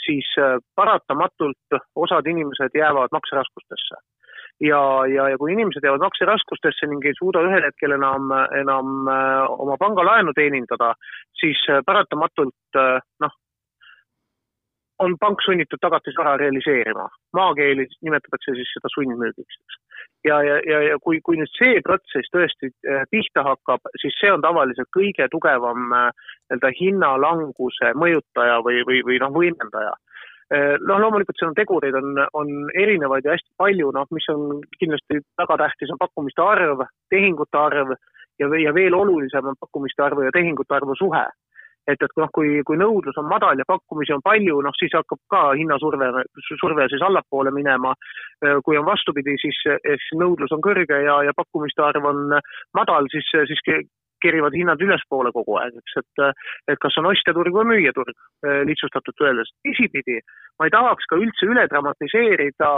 siis 0.00 0.28
äh, 0.40 0.56
paratamatult 0.74 1.76
osad 1.94 2.26
inimesed 2.26 2.72
jäävad 2.74 3.12
makseraskustesse 3.12 3.98
ja, 4.60 5.06
ja, 5.06 5.28
ja 5.28 5.38
kui 5.38 5.52
inimesed 5.52 5.84
jäävad 5.84 6.04
makseraskustesse 6.04 6.88
ning 6.90 7.04
ei 7.04 7.16
suuda 7.18 7.42
ühel 7.46 7.64
hetkel 7.66 7.96
enam, 7.96 8.32
enam 8.60 9.08
äh, 9.08 9.44
oma 9.64 9.76
pangalaenu 9.80 10.34
teenindada, 10.36 10.94
siis 11.40 11.60
äh, 11.70 11.80
paratamatult 11.86 12.80
äh, 12.80 12.98
noh, 13.24 13.36
on 15.00 15.16
pank 15.20 15.40
sunnitud 15.44 15.80
tagatisvara 15.80 16.36
realiseerima. 16.36 17.08
maakeelis 17.32 17.96
nimetatakse 18.02 18.54
siis 18.54 18.72
seda 18.74 18.90
sundmüügiks, 18.92 19.56
ja, 20.28 20.42
ja, 20.44 20.58
ja, 20.68 20.82
ja 20.90 20.98
kui, 21.00 21.20
kui 21.24 21.38
nüüd 21.40 21.52
see 21.54 21.80
protsess 21.86 22.28
tõesti 22.34 22.68
pihta 23.10 23.46
hakkab, 23.46 23.88
siis 24.02 24.18
see 24.20 24.32
on 24.32 24.44
tavaliselt 24.44 24.90
kõige 24.96 25.28
tugevam 25.32 25.88
nii-öelda 25.88 26.72
hinnalanguse 26.80 27.94
mõjutaja 27.96 28.60
või, 28.66 28.84
või, 28.84 29.00
või 29.08 29.22
noh, 29.24 29.32
võimendaja 29.32 29.94
noh, 30.50 30.98
loomulikult 30.98 31.38
seal 31.38 31.52
on 31.52 31.58
tegureid, 31.58 31.94
on, 31.94 32.16
on 32.34 32.48
erinevaid 32.74 33.26
ja 33.26 33.36
hästi 33.36 33.52
palju, 33.60 33.92
noh, 33.94 34.08
mis 34.10 34.26
on 34.32 34.62
kindlasti 34.80 35.20
väga 35.38 35.58
tähtis, 35.62 35.92
on 35.94 36.00
pakkumiste 36.00 36.42
arv, 36.42 36.82
tehingute 37.14 37.58
arv 37.58 37.94
ja, 38.40 38.48
ja 38.64 38.74
veel 38.74 38.94
olulisem 38.94 39.46
on 39.46 39.60
pakkumiste 39.60 40.02
arvu 40.02 40.26
ja 40.26 40.34
tehingute 40.34 40.74
arvu 40.74 40.96
suhe. 40.98 41.24
et, 41.88 42.02
et 42.02 42.12
noh, 42.20 42.28
kui, 42.36 42.60
kui 42.66 42.76
nõudlus 42.78 43.16
on 43.18 43.26
madal 43.26 43.58
ja 43.58 43.64
pakkumisi 43.66 44.12
on 44.14 44.22
palju, 44.22 44.60
noh 44.62 44.74
siis 44.78 44.92
hakkab 44.94 45.18
ka 45.32 45.40
hinnasurve, 45.58 46.10
surve 46.60 46.86
siis 46.92 47.02
allapoole 47.02 47.50
minema. 47.50 47.94
Eh, 48.44 48.58
kui 48.64 48.78
on 48.78 48.86
vastupidi, 48.86 49.34
siis, 49.40 49.56
siis 49.64 50.12
nõudlus 50.20 50.52
on 50.54 50.62
kõrge 50.62 51.00
ja, 51.06 51.16
ja 51.26 51.34
pakkumiste 51.36 51.82
arv 51.82 52.06
on 52.12 52.36
madal, 52.76 53.08
siis, 53.14 53.26
siis 53.48 53.64
kerivad 54.24 54.56
hinnad 54.56 54.80
ülespoole 54.84 55.32
kogu 55.36 55.58
aeg, 55.60 55.76
eks, 55.80 56.00
et 56.02 56.24
et 56.74 56.80
kas 56.82 56.98
on 57.00 57.10
ostjaturg 57.10 57.54
või 57.54 57.68
müüjaturg, 57.74 58.16
eh, 58.46 58.62
lihtsustatult 58.68 59.26
öeldes. 59.26 59.52
teisipidi, 59.66 60.20
ma 60.58 60.68
ei 60.68 60.74
tahaks 60.74 61.06
ka 61.10 61.16
üldse 61.20 61.46
üle 61.46 61.66
dramatiseerida 61.72 62.70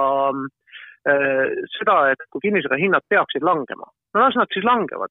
äh, 1.08 1.50
seda, 1.76 1.96
et 2.12 2.22
kui 2.30 2.46
kinnisvara 2.46 2.78
hinnad 2.80 3.06
peaksid 3.10 3.42
langema, 3.42 3.88
no 4.14 4.20
las 4.20 4.38
nad 4.38 4.50
siis 4.52 4.64
langevad. 4.64 5.10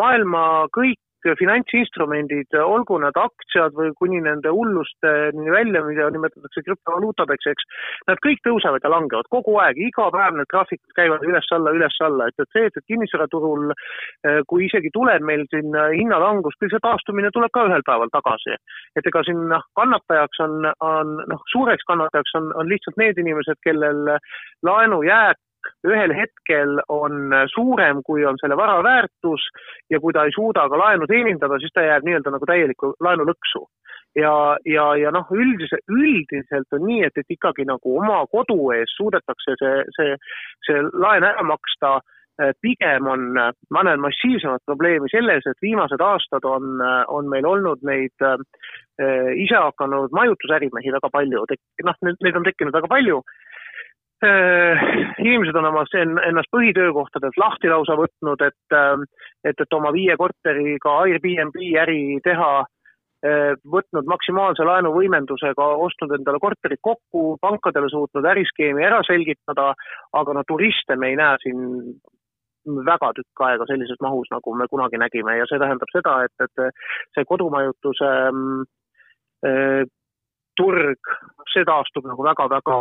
maailma 0.00 0.66
kõik 0.72 0.98
finantsinstrumendid, 1.40 2.54
olgu 2.64 2.98
nad 3.02 3.16
aktsiad 3.20 3.74
või 3.76 3.92
kuni 3.98 4.20
nende 4.24 4.52
hullusteni 4.54 5.50
välja, 5.52 5.82
mida 5.86 6.08
nimetatakse 6.14 6.64
krüptovaluutadeks, 6.66 7.50
eks, 7.52 7.66
nad 8.08 8.22
kõik 8.24 8.42
tõusevad 8.46 8.84
ja 8.84 8.92
langevad 8.92 9.28
kogu 9.34 9.56
aeg, 9.62 9.80
iga 9.80 10.08
päev 10.14 10.38
need 10.38 10.50
graafikud 10.52 10.96
käivad 10.96 11.26
üles-alla, 11.26 11.74
üles-alla, 11.76 12.30
et, 12.30 12.42
et 12.42 12.56
see, 12.56 12.70
et 12.70 12.88
kinnisvaraturul 12.92 13.74
eh, 13.74 14.40
kui 14.50 14.66
isegi 14.68 14.92
tuleb 14.94 15.24
meil 15.26 15.44
siin 15.52 15.76
hinnalangus, 15.96 16.56
küll 16.60 16.72
see 16.72 16.82
taastumine 16.84 17.32
tuleb 17.34 17.52
ka 17.54 17.66
ühel 17.68 17.84
päeval 17.86 18.12
tagasi. 18.14 18.56
et 18.96 19.06
ega 19.06 19.22
siin 19.26 19.44
noh, 19.52 19.62
kannatajaks 19.78 20.40
on, 20.46 20.66
on 20.84 21.14
noh, 21.30 21.44
suureks 21.52 21.86
kannatajaks 21.88 22.34
on, 22.40 22.50
on 22.56 22.68
lihtsalt 22.70 22.98
need 23.00 23.18
inimesed, 23.20 23.60
kellel 23.66 24.16
laenujääk 24.66 25.38
ühel 25.86 26.14
hetkel 26.16 26.80
on 26.88 27.34
suurem, 27.52 28.02
kui 28.06 28.24
on 28.28 28.38
selle 28.40 28.56
vara 28.56 28.78
väärtus 28.84 29.46
ja 29.90 30.00
kui 30.00 30.14
ta 30.16 30.26
ei 30.26 30.34
suuda 30.34 30.68
ka 30.68 30.78
laenu 30.78 31.08
teenindada, 31.10 31.58
siis 31.58 31.74
ta 31.74 31.86
jääb 31.86 32.06
nii-öelda 32.06 32.34
nagu 32.34 32.48
täielikku 32.48 32.94
laenulõksu. 33.00 33.66
ja, 34.18 34.58
ja, 34.66 34.84
ja 34.98 35.10
noh, 35.14 35.28
üldiselt, 35.30 35.84
üldiselt 35.88 36.72
on 36.74 36.86
nii, 36.86 37.04
et, 37.06 37.18
et 37.20 37.36
ikkagi 37.36 37.62
nagu 37.68 37.98
oma 37.98 38.24
kodu 38.26 38.72
eest 38.74 38.96
suudetakse 38.98 39.54
see, 39.60 39.76
see, 39.96 40.16
see 40.66 40.80
laen 40.92 41.26
ära 41.26 41.44
maksta 41.46 42.00
pigem 42.64 43.06
on, 43.10 43.36
ma 43.70 43.82
näen 43.84 44.00
massiivsemat 44.00 44.62
probleemi 44.66 45.10
selles, 45.12 45.44
et 45.46 45.62
viimased 45.62 46.00
aastad 46.00 46.46
on, 46.48 46.80
on 47.12 47.28
meil 47.28 47.44
olnud 47.46 47.82
neid 47.84 48.24
äh, 48.24 48.40
ise 49.36 49.60
hakanud 49.60 50.14
majutusärimehi 50.16 50.94
väga 50.96 51.10
palju, 51.12 51.44
noh, 51.84 52.00
neid 52.08 52.40
on 52.40 52.48
tekkinud 52.48 52.72
väga 52.74 52.88
palju 52.88 53.20
Äh, 53.20 53.49
inimesed 54.22 55.56
on 55.56 55.68
oma 55.70 55.84
ennast 56.28 56.50
põhitöökohtadelt 56.52 57.38
lahti 57.40 57.70
lausa 57.72 57.96
võtnud, 57.96 58.42
et, 58.44 58.74
äh, 58.76 59.00
et, 59.44 59.56
et 59.56 59.72
oma 59.76 59.92
viie 59.96 60.16
korteriga 60.20 60.98
Airbnb 61.06 61.56
äri 61.82 62.20
teha, 62.24 62.50
äh, 63.24 63.54
võtnud 63.64 64.08
maksimaalse 64.12 64.66
laenuvõimendusega, 64.68 65.68
ostnud 65.86 66.12
endale 66.18 66.40
korterid 66.42 66.82
kokku, 66.82 67.38
pankadele 67.40 67.88
suutnud 67.88 68.28
äriskeemi 68.34 68.84
ära 68.84 69.00
selgitada, 69.08 69.72
aga 70.12 70.36
no 70.36 70.44
turiste 70.48 70.96
me 70.96 71.12
ei 71.12 71.20
näe 71.20 71.40
siin 71.44 71.62
väga 72.84 73.14
tükk 73.16 73.46
aega 73.46 73.64
sellises 73.70 73.96
mahus, 74.04 74.28
nagu 74.30 74.52
me 74.54 74.66
kunagi 74.68 75.00
nägime. 75.00 75.38
Ja 75.38 75.48
see 75.48 75.58
tähendab 75.58 75.88
seda, 75.94 76.18
et, 76.28 76.44
et 76.44 76.84
see 77.16 77.24
kodumajutuse 77.24 78.12
äh, 79.48 79.88
turg, 80.60 81.12
see 81.54 81.64
taastub 81.64 82.04
nagu 82.04 82.24
väga-väga 82.28 82.78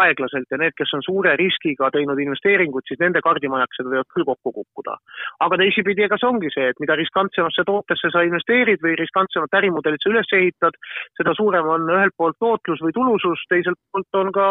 aeglaselt 0.00 0.50
ja 0.50 0.58
need, 0.60 0.74
kes 0.78 0.92
on 0.96 1.04
suure 1.06 1.34
riskiga 1.40 1.90
teinud 1.94 2.20
investeeringuid, 2.22 2.86
siis 2.88 3.00
nende 3.02 3.22
kardimajakesed 3.24 3.88
võivad 3.88 4.08
küll 4.14 4.26
kokku 4.28 4.52
kukkuda. 4.58 4.96
aga 5.44 5.58
teisipidi, 5.62 6.06
ega 6.06 6.18
see 6.20 6.28
ongi 6.28 6.50
see, 6.54 6.68
et 6.72 6.80
mida 6.82 6.96
riskantsemasse 6.98 7.64
tootesse 7.68 8.10
sa 8.14 8.24
investeerid 8.26 8.82
või 8.84 8.96
riskantsemat 9.00 9.58
ärimudelit 9.60 10.04
sa 10.04 10.12
üles 10.12 10.34
ehitad, 10.38 10.78
seda 11.18 11.34
suurem 11.38 11.68
on 11.74 11.88
ühelt 11.90 12.16
poolt 12.16 12.38
tootlus 12.40 12.82
või 12.84 12.96
tulusus, 12.96 13.44
teiselt 13.52 13.78
poolt 13.92 14.20
on 14.22 14.32
ka 14.34 14.48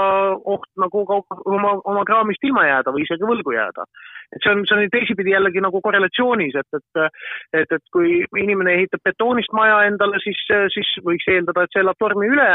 oht 0.56 0.70
nagu 0.82 1.06
ka 1.10 1.22
oma, 1.46 1.76
oma 1.94 2.06
kraamist 2.08 2.44
ilma 2.48 2.68
jääda 2.68 2.94
või 2.96 3.06
isegi 3.08 3.28
võlgu 3.28 3.56
jääda. 3.58 3.88
et 4.32 4.44
see 4.44 4.52
on, 4.54 4.66
see 4.68 4.78
on 4.78 4.92
teisipidi 4.94 5.34
jällegi 5.34 5.62
nagu 5.64 5.82
korrelatsioonis, 5.84 6.56
et, 6.56 6.80
et 6.80 7.62
et, 7.62 7.72
et 7.72 7.84
kui 7.94 8.22
inimene 8.40 8.76
ehitab 8.78 9.04
betoonist 9.06 9.54
maja 9.56 9.82
endale, 9.90 10.20
siis, 10.24 10.40
siis 10.74 10.92
võiks 11.06 11.28
eeldada, 11.32 11.66
et 11.66 11.74
see 11.74 11.84
elab 11.84 12.00
tormi 12.00 12.30
üle, 12.32 12.50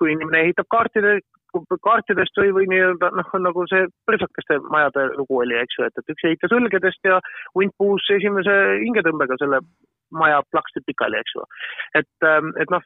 kui 0.00 0.12
inimene 0.14 0.44
ehitab 0.46 0.68
kaartide, 0.72 1.18
kaartidest 1.86 2.40
või, 2.40 2.52
või 2.56 2.68
nii-öelda 2.72 3.10
noh, 3.14 3.32
nagu 3.46 3.66
see 3.70 3.86
põrsakeste 4.08 4.58
majade 4.72 5.06
lugu 5.14 5.40
oli, 5.44 5.56
eks 5.60 5.78
ju, 5.78 5.86
et, 5.86 6.00
et 6.00 6.14
üks 6.14 6.26
ehitas 6.30 6.54
õlgedest 6.56 7.10
ja 7.10 7.20
hunt 7.54 7.74
puhus 7.78 8.08
esimese 8.16 8.56
hingetõmbega 8.82 9.38
selle 9.42 9.62
maja 10.14 10.42
plaksti 10.50 10.82
pikali, 10.86 11.20
eks 11.20 11.36
ju. 11.36 11.46
et, 12.00 12.26
ähm, 12.26 12.52
et 12.62 12.70
noh, 12.74 12.82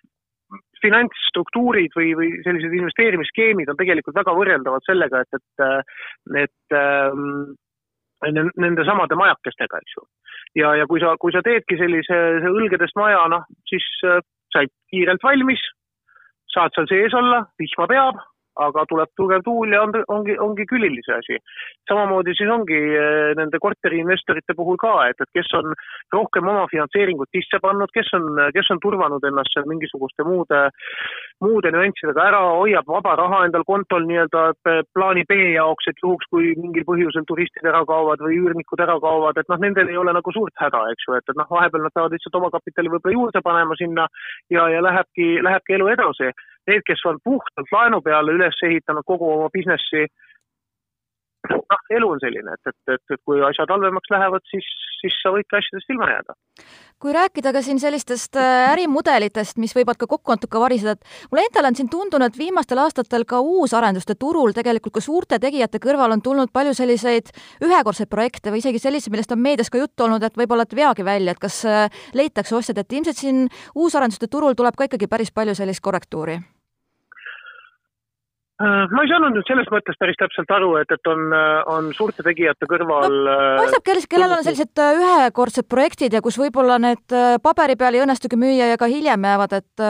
finantsstruktuurid 0.82 1.92
või, 1.96 2.12
või 2.16 2.28
sellised 2.44 2.72
investeerimisskeemid 2.72 3.68
on 3.68 3.78
tegelikult 3.80 4.16
väga 4.16 4.34
võrreldavad 4.36 4.84
sellega, 4.86 5.24
et, 5.24 5.40
et, 5.40 6.44
et 6.44 6.76
ähm, 6.78 7.56
nende 8.24 8.86
samade 8.88 9.18
majakestega, 9.18 9.80
eks 9.82 9.98
ju. 9.98 10.06
ja, 10.62 10.74
ja 10.80 10.86
kui 10.90 11.02
sa, 11.02 11.14
kui 11.20 11.34
sa 11.34 11.42
teedki 11.44 11.78
sellise 11.80 12.20
õlgedest 12.48 12.96
maja, 12.98 13.26
noh, 13.32 13.44
siis 13.70 13.84
äh, 14.08 14.22
said 14.54 14.72
kiirelt 14.92 15.22
valmis, 15.24 15.62
saad 16.54 16.74
seal 16.74 16.88
sees 16.90 17.14
olla, 17.14 17.44
vihma 17.60 17.86
peab, 17.90 18.20
aga 18.66 18.84
tuleb 18.90 19.10
tugev 19.18 19.42
tuul 19.46 19.72
ja 19.74 19.82
on, 19.86 19.94
ongi, 20.14 20.36
ongi 20.42 20.66
külili 20.70 21.02
see 21.06 21.16
asi. 21.18 21.38
samamoodi 21.90 22.34
siis 22.36 22.50
ongi 22.52 22.78
eh, 22.78 23.32
nende 23.38 23.60
korteriinvestorite 23.62 24.56
puhul 24.58 24.78
ka, 24.80 24.94
et, 25.10 25.20
et 25.22 25.30
kes 25.38 25.52
on 25.58 25.72
rohkem 26.14 26.48
oma 26.50 26.66
finantseeringut 26.72 27.30
sisse 27.34 27.60
pannud, 27.62 27.92
kes 27.94 28.10
on, 28.18 28.28
kes 28.54 28.70
on 28.74 28.82
turvanud 28.82 29.24
ennast 29.30 29.54
seal 29.54 29.68
mingisuguste 29.70 30.26
muude, 30.26 30.62
muude 31.44 31.72
nüanssidega 31.74 32.26
ära, 32.30 32.42
hoiab 32.58 32.88
vaba 32.90 33.14
raha 33.22 33.44
endal 33.48 33.66
kontol 33.68 34.06
nii-öelda 34.08 34.44
plaani 34.96 35.24
B 35.28 35.38
jaoks, 35.54 35.90
et 35.92 36.02
juhuks, 36.02 36.28
kui 36.32 36.52
mingil 36.60 36.86
põhjusel 36.88 37.26
turistid 37.28 37.68
ära 37.68 37.84
kaovad 37.88 38.22
või 38.24 38.40
üürnikud 38.42 38.82
ära 38.84 38.98
kaovad, 39.02 39.40
et 39.40 39.50
noh, 39.52 39.60
nendel 39.62 39.90
ei 39.92 40.00
ole 40.00 40.14
nagu 40.16 40.34
suurt 40.34 40.54
häda, 40.62 40.84
eks 40.92 41.08
ju, 41.08 41.16
et, 41.18 41.26
et 41.28 41.40
noh, 41.40 41.48
vahepeal 41.50 41.84
nad 41.86 41.94
peavad 41.94 42.14
lihtsalt 42.16 42.40
omakapitali 42.40 42.92
võib-olla 42.92 43.18
juurde 43.18 43.44
panema 43.44 43.78
sinna 43.78 44.08
ja, 44.52 44.68
ja 44.72 44.84
lähebki, 44.84 45.36
lähebki 45.44 45.78
elu 45.78 45.92
edasi 45.94 46.32
need, 46.68 46.84
kes 46.86 47.04
on 47.10 47.20
puhtalt 47.24 47.72
laenu 47.74 48.00
peale 48.04 48.34
üles 48.36 48.62
ehitanud 48.68 49.06
kogu 49.06 49.30
oma 49.34 49.48
businessi, 49.54 50.06
noh, 51.52 51.80
elu 51.94 52.10
on 52.10 52.20
selline, 52.22 52.54
et, 52.54 52.70
et, 52.70 52.94
et, 52.94 53.14
et 53.14 53.20
kui 53.26 53.40
asjad 53.44 53.70
halvemaks 53.72 54.10
lähevad, 54.12 54.44
siis, 54.50 54.66
siis 55.00 55.14
sa 55.22 55.32
võidki 55.34 55.58
asjadest 55.58 55.92
ilma 55.94 56.08
jääda. 56.10 56.36
kui 56.98 57.12
rääkida 57.14 57.52
ka 57.54 57.62
siin 57.62 57.78
sellistest 57.78 58.36
äh, 58.40 58.72
ärimudelitest, 58.72 59.60
mis 59.62 59.74
võivad 59.76 60.00
ka 60.00 60.08
kokku 60.10 60.34
natuke 60.34 60.58
variseda, 60.58 60.96
et 60.96 61.30
mulle 61.30 61.44
endale 61.46 61.70
on 61.70 61.78
siin 61.78 61.90
tundunud, 61.92 62.34
viimastel 62.38 62.82
aastatel 62.82 63.24
ka 63.28 63.40
uusarenduste 63.40 64.18
turul 64.18 64.52
tegelikult 64.56 64.98
ka 64.98 65.04
suurte 65.04 65.38
tegijate 65.38 65.78
kõrval 65.84 66.16
on 66.16 66.24
tulnud 66.24 66.52
palju 66.52 66.74
selliseid 66.74 67.30
ühekordseid 67.62 68.10
projekte 68.10 68.50
või 68.50 68.64
isegi 68.64 68.82
selliseid, 68.82 69.14
millest 69.14 69.32
on 69.36 69.42
meedias 69.44 69.70
ka 69.70 69.78
juttu 69.78 70.08
olnud, 70.08 70.26
et 70.26 70.42
võib-olla 70.42 70.66
et 70.66 70.74
veagi 70.74 71.06
välja, 71.06 71.36
et 71.36 71.42
kas 71.46 71.62
äh, 71.70 72.04
leitakse 72.18 72.58
ostjad, 72.58 72.82
et 72.82 72.98
ilmselt 72.98 73.22
siin 73.22 73.46
uusarenduste 73.74 74.26
turul 74.26 74.58
tuleb 74.58 74.76
ka 74.76 74.90
ikkagi 74.90 75.06
päris 75.06 75.30
palju 75.30 75.54
sellist 75.54 75.84
korrektuuri 75.84 76.40
ma 78.58 79.02
ei 79.04 79.10
saanud 79.10 79.36
nüüd 79.36 79.46
selles 79.46 79.68
mõttes 79.70 79.98
päris 80.00 80.18
täpselt 80.18 80.50
aru, 80.50 80.72
et, 80.80 80.90
et 80.94 81.10
on, 81.10 81.20
äh, 81.34 81.58
on 81.70 81.90
suurte 81.94 82.24
tegijate 82.26 82.66
kõrval 82.70 83.06
no, 83.06 83.36
paistab, 83.60 83.84
kellel, 83.86 84.06
kellel 84.10 84.34
on 84.38 84.46
sellised 84.46 84.82
äh, 84.82 84.98
ühekordsed 84.98 85.68
projektid 85.70 86.16
ja 86.16 86.22
kus 86.24 86.40
võib-olla 86.40 86.80
need 86.82 87.18
paberi 87.44 87.78
peal 87.78 87.98
ei 87.98 88.02
õnnestugi 88.02 88.40
müüa 88.40 88.72
ja 88.72 88.80
ka 88.80 88.90
hiljem 88.90 89.28
jäävad, 89.30 89.58
et 89.60 89.84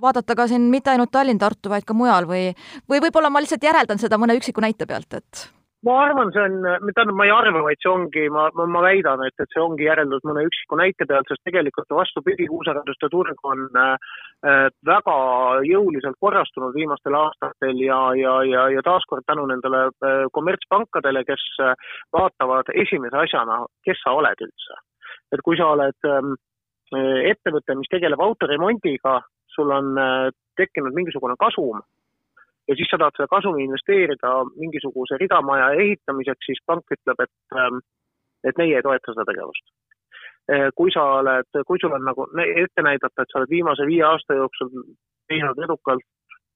vaadata 0.00 0.38
ka 0.38 0.48
siin 0.48 0.70
mitte 0.72 0.94
ainult 0.94 1.12
Tallinn, 1.12 1.42
Tartu, 1.42 1.72
vaid 1.72 1.84
ka 1.84 1.96
mujal 1.96 2.28
või, 2.30 2.46
või 2.88 3.04
võib-olla 3.04 3.32
ma 3.32 3.44
lihtsalt 3.44 3.68
järeldan 3.68 4.00
seda 4.00 4.20
mõne 4.20 4.38
üksiku 4.40 4.64
näite 4.64 4.88
pealt, 4.88 5.20
et 5.20 5.46
ma 5.84 5.94
arvan, 6.04 6.30
see 6.32 6.40
on, 6.40 6.54
tähendab, 6.64 7.16
ma 7.18 7.26
ei 7.26 7.32
arva, 7.34 7.60
vaid 7.66 7.80
see 7.82 7.90
ongi, 7.90 8.24
ma, 8.32 8.46
ma, 8.56 8.66
ma 8.70 8.82
väidan, 8.86 9.20
et, 9.26 9.34
et 9.42 9.52
see 9.52 9.60
ongi 9.62 9.86
järeldus 9.86 10.24
mõne 10.24 10.44
üksiku 10.48 10.78
näite 10.80 11.06
pealt, 11.10 11.28
sest 11.28 11.42
tegelikult 11.48 11.92
vastupidi, 11.98 12.46
uusarenduste 12.48 13.10
turg 13.12 13.44
on 13.50 13.66
äh, 13.80 14.14
väga 14.88 15.16
jõuliselt 15.68 16.16
korrastunud 16.24 16.74
viimastel 16.76 17.18
aastatel 17.20 17.82
ja, 17.84 18.00
ja, 18.18 18.38
ja, 18.48 18.66
ja 18.76 18.84
taaskord 18.86 19.26
tänu 19.28 19.46
nendele 19.50 19.86
äh, 19.90 20.24
kommertspankadele, 20.36 21.24
kes 21.28 21.44
äh, 21.60 21.76
vaatavad 22.16 22.72
esimese 22.84 23.20
asjana, 23.26 23.62
kes 23.84 24.00
sa 24.04 24.16
oled 24.16 24.48
üldse. 24.48 24.80
et 25.34 25.42
kui 25.44 25.56
sa 25.58 25.72
oled 25.74 26.08
äh, 26.08 26.32
ettevõte, 27.32 27.76
mis 27.76 27.90
tegeleb 27.92 28.20
autoremondiga, 28.24 29.18
sul 29.52 29.72
on 29.74 29.98
äh, 30.00 30.30
tekkinud 30.56 30.96
mingisugune 30.96 31.36
kasum 31.40 31.82
ja 32.68 32.76
siis 32.76 32.90
sa 32.90 32.98
tahad 33.00 33.16
seda 33.16 33.28
kasumi 33.32 33.64
investeerida 33.66 34.34
mingisuguse 34.56 35.18
ridamaja 35.20 35.72
ehitamiseks, 35.82 36.48
siis 36.48 36.62
pank 36.66 36.96
ütleb, 36.96 37.24
et, 37.26 37.58
ähm, 37.60 37.80
et 38.48 38.60
meie 38.60 38.78
ei 38.78 38.86
toeta 38.86 39.12
seda 39.12 39.26
tegevust. 39.30 39.64
Äh, 40.52 40.68
kui 40.78 40.92
sa 40.92 41.04
oled, 41.20 41.48
kui 41.68 41.80
sul 41.80 41.96
on 41.96 42.04
nagu 42.04 42.28
ette 42.64 42.84
näidata, 42.84 43.22
et 43.22 43.32
sa 43.32 43.40
oled 43.40 43.52
viimase 43.52 43.86
viie 43.88 44.04
aasta 44.04 44.36
jooksul 44.40 44.72
teinud 45.28 45.60
edukalt 45.66 46.04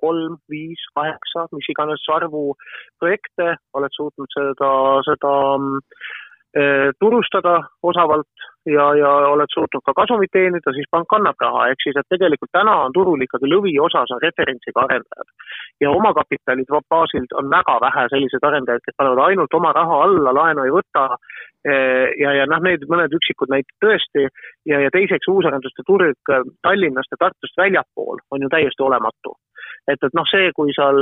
kolm, 0.00 0.37
viis, 0.50 0.83
kaheksa, 0.95 1.49
mis 1.57 1.69
iganes 1.73 2.05
arvu 2.15 2.53
projekte, 3.00 3.57
oled 3.75 3.97
suutnud 3.97 4.31
seda, 4.37 4.71
seda 5.09 5.33
turustada 7.00 7.61
osavalt 7.83 8.47
ja, 8.67 8.85
ja 8.97 9.11
oled 9.33 9.50
suutnud 9.52 9.83
ka 9.85 9.95
kasumit 9.97 10.31
teenida, 10.33 10.73
siis 10.73 10.88
pank 10.90 11.12
annab 11.17 11.40
raha, 11.45 11.67
ehk 11.73 11.83
siis 11.85 11.99
et 12.00 12.09
tegelikult 12.12 12.52
täna 12.57 12.75
on 12.87 12.95
turul 12.97 13.21
ikkagi 13.25 13.50
lõviosas 13.52 14.14
on 14.14 14.23
referentsiga 14.25 14.85
arendajad. 14.87 15.28
ja 15.81 15.90
omakapitali 15.90 16.64
baasilt 16.90 17.33
on 17.40 17.50
väga 17.50 17.76
vähe 17.85 18.07
selliseid 18.14 18.49
arendajaid, 18.50 18.85
kes 18.85 18.97
panevad 18.97 19.25
ainult 19.26 19.55
oma 19.55 19.73
raha 19.73 20.02
alla, 20.07 20.35
laenu 20.40 20.64
ei 20.64 20.75
võta. 20.75 21.05
Ja, 22.23 22.33
ja 22.33 22.45
noh, 22.47 22.61
need 22.62 22.85
mõned 22.88 23.12
üksikud 23.12 23.50
näited 23.50 23.75
tõesti. 23.85 24.28
Ja, 24.71 24.78
ja 24.81 24.90
teiseks 24.95 25.28
uusarenduste 25.28 25.83
turg 25.87 26.33
Tallinnast 26.62 27.12
ja 27.12 27.19
Tartust 27.19 27.59
väljapool 27.59 28.23
on 28.31 28.47
ju 28.47 28.49
täiesti 28.52 28.83
olematu 28.87 29.35
et, 29.88 30.02
et 30.02 30.16
noh, 30.16 30.26
see, 30.30 30.50
kui 30.57 30.75
seal, 30.76 30.99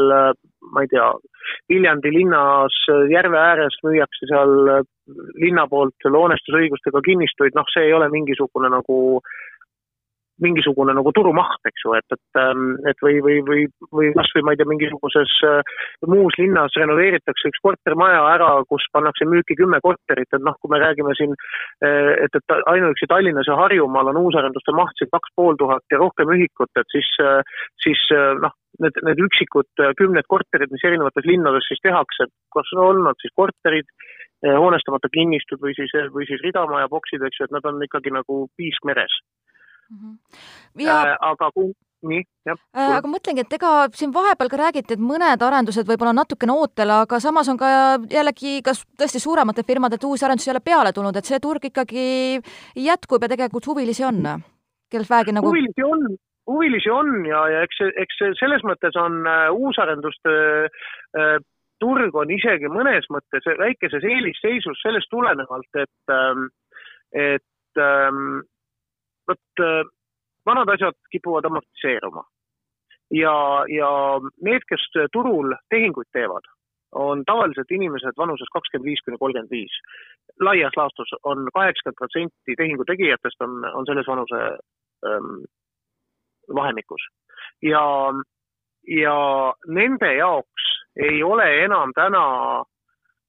ma 0.73 0.85
ei 0.85 0.91
tea, 0.93 1.09
Viljandi 1.71 2.11
linnas 2.11 2.77
järve 3.13 3.39
ääres 3.39 3.77
müüakse 3.87 4.29
seal 4.31 4.55
linna 5.39 5.67
poolt 5.71 6.09
hoonestusõigustega 6.11 7.03
kinnistuid, 7.07 7.55
noh, 7.59 7.69
see 7.73 7.87
ei 7.89 7.95
ole 7.95 8.09
mingisugune 8.13 8.71
nagu 8.73 9.21
mingisugune 10.43 10.93
nagu 10.97 11.13
turumaht, 11.17 11.63
eks 11.69 11.85
ju, 11.85 11.95
et, 11.97 12.07
et, 12.13 12.41
ähm, 12.41 12.75
et 12.91 12.99
või, 13.05 13.21
või, 13.25 13.37
või, 13.47 13.63
või 13.95 14.11
kas 14.17 14.29
või 14.37 14.45
ma 14.45 14.53
ei 14.55 14.61
tea, 14.61 14.69
mingisuguses 14.69 15.33
äh, 15.49 15.77
muus 16.13 16.37
linnas 16.41 16.77
renoveeritakse 16.77 17.53
üks 17.53 17.63
kortermaja 17.65 18.21
ära, 18.35 18.51
kus 18.71 18.85
pannakse 18.93 19.29
müüki 19.29 19.57
kümme 19.59 19.81
korterit, 19.85 20.29
et 20.29 20.45
noh, 20.45 20.59
kui 20.61 20.73
me 20.73 20.81
räägime 20.83 21.17
siin, 21.19 21.33
äh, 21.85 22.13
et, 22.27 22.37
et 22.37 22.57
ainuüksi 22.75 23.09
Tallinnas 23.09 23.49
ja 23.49 23.57
Harjumaal 23.61 24.13
on 24.13 24.21
uusarenduste 24.27 24.77
maht 24.77 24.93
siin 25.01 25.13
kaks 25.15 25.33
pool 25.39 25.57
tuhat 25.61 25.85
ja 25.93 26.03
rohkem 26.03 26.35
ühikut, 26.37 26.73
et 26.77 26.93
siis, 26.93 27.09
äh, 27.25 27.41
siis 27.85 28.05
noh, 28.43 28.53
need, 28.85 29.01
need 29.09 29.25
üksikud 29.25 29.85
kümned 29.97 30.29
korterid, 30.29 30.73
mis 30.73 30.85
erinevates 30.85 31.25
linnades 31.25 31.65
siis 31.71 31.81
tehakse, 31.85 32.29
kas 32.53 32.77
on 32.77 33.07
nad 33.09 33.17
siis 33.25 33.33
korterid, 33.37 33.89
hoonestamata 34.45 35.09
kinnistud 35.15 35.63
või 35.65 35.73
siis, 35.79 35.95
või 36.13 36.27
siis 36.29 36.43
ridamaja 36.45 36.91
boksid, 36.93 37.25
eks 37.25 37.41
ju, 37.41 37.49
et 37.49 37.55
nad 37.57 37.65
on 37.65 37.81
ikkagi 37.83 38.13
nagu 38.13 38.43
piisk 38.61 38.85
meres. 38.85 39.15
Ja... 40.79 41.03
Äh, 41.03 41.17
aga 41.31 41.51
kui 41.55 41.73
nii, 42.07 42.23
jah. 42.47 42.59
Äh, 42.77 42.93
aga 42.99 43.09
mõtlengi, 43.11 43.43
et 43.47 43.55
ega 43.57 43.71
siin 43.97 44.13
vahepeal 44.15 44.51
ka 44.53 44.61
räägiti, 44.61 44.97
et 44.97 45.03
mõned 45.03 45.43
arendused 45.43 45.89
võib-olla 45.89 46.13
natukene 46.17 46.55
ootel, 46.55 46.93
aga 46.99 47.21
samas 47.23 47.49
on 47.53 47.59
ka 47.61 47.71
jällegi 48.13 48.61
kas 48.67 48.85
tõesti 49.01 49.23
suuremate 49.23 49.65
firmade 49.67 49.99
uusi 50.05 50.27
arendusi 50.27 50.51
jälle 50.51 50.63
peale 50.65 50.93
tulnud, 50.93 51.17
et 51.17 51.29
see 51.29 51.41
turg 51.43 51.65
ikkagi 51.71 52.07
jätkub 52.85 53.25
ja 53.25 53.33
tegelikult 53.33 53.67
huvilisi 53.73 54.05
on, 54.07 54.23
kellelt 54.93 55.11
vähegi 55.11 55.35
nagu 55.35 55.51
huvilisi 55.51 55.87
on, 55.87 56.07
huvilisi 56.51 56.93
on 56.93 57.13
ja, 57.27 57.43
ja 57.55 57.67
eks, 57.67 57.83
eks 58.05 58.25
selles 58.41 58.65
mõttes 58.69 58.99
on 59.01 59.23
äh, 59.27 59.49
uusarenduste 59.57 60.37
äh, 60.69 61.37
turg 61.83 62.17
on 62.17 62.31
isegi 62.33 62.71
mõnes 62.73 63.09
mõttes 63.13 63.47
väikeses 63.59 64.05
eelisseisus 64.05 64.81
sellest 64.85 65.11
tulenevalt, 65.13 65.69
et, 65.83 66.13
ähm, 66.13 66.47
et 67.13 67.81
ähm, 67.83 68.45
vot 69.29 69.63
äh, 69.63 69.85
vanad 70.47 70.69
asjad 70.75 70.99
kipuvad 71.11 71.45
amortiseeruma. 71.45 72.25
ja, 73.11 73.65
ja 73.69 73.91
need, 74.43 74.65
kes 74.69 74.85
turul 75.13 75.55
tehinguid 75.71 76.09
teevad, 76.13 76.47
on 76.93 77.23
tavaliselt 77.27 77.71
inimesed 77.71 78.17
vanuses 78.19 78.51
kakskümmend 78.53 78.89
viis 78.91 79.03
kuni 79.05 79.19
kolmkümmend 79.19 79.51
viis. 79.51 79.75
laias 80.41 80.77
laastus 80.77 81.13
on 81.23 81.49
kaheksakümmend 81.55 81.99
protsenti 82.01 82.57
tehingu 82.57 82.85
tegijatest 82.85 83.41
on, 83.41 83.65
on 83.75 83.87
selles 83.87 84.07
vanuse 84.07 84.41
ähm, 85.07 85.45
vahemikus. 86.55 87.03
ja, 87.63 87.85
ja 89.03 89.19
nende 89.67 90.15
jaoks 90.15 90.67
ei 90.97 91.23
ole 91.23 91.49
enam 91.65 91.93
täna 91.95 92.27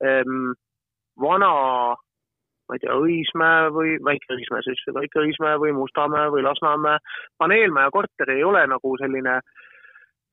ähm, 0.04 0.52
vana 1.22 1.54
ma 2.68 2.78
ei 2.78 2.84
tea, 2.84 2.96
Õismäe 3.00 3.72
või 3.76 3.96
Väike-Õismäe 4.04 4.66
siis, 4.66 4.84
Väike-Õismäe 5.00 5.58
või 5.64 5.74
Mustamäe 5.78 6.32
või 6.34 6.44
Lasnamäe. 6.46 7.00
Paneelmaja 7.40 7.94
korter 7.96 8.32
ei 8.34 8.44
ole 8.44 8.66
nagu 8.68 8.96
selline 9.02 9.40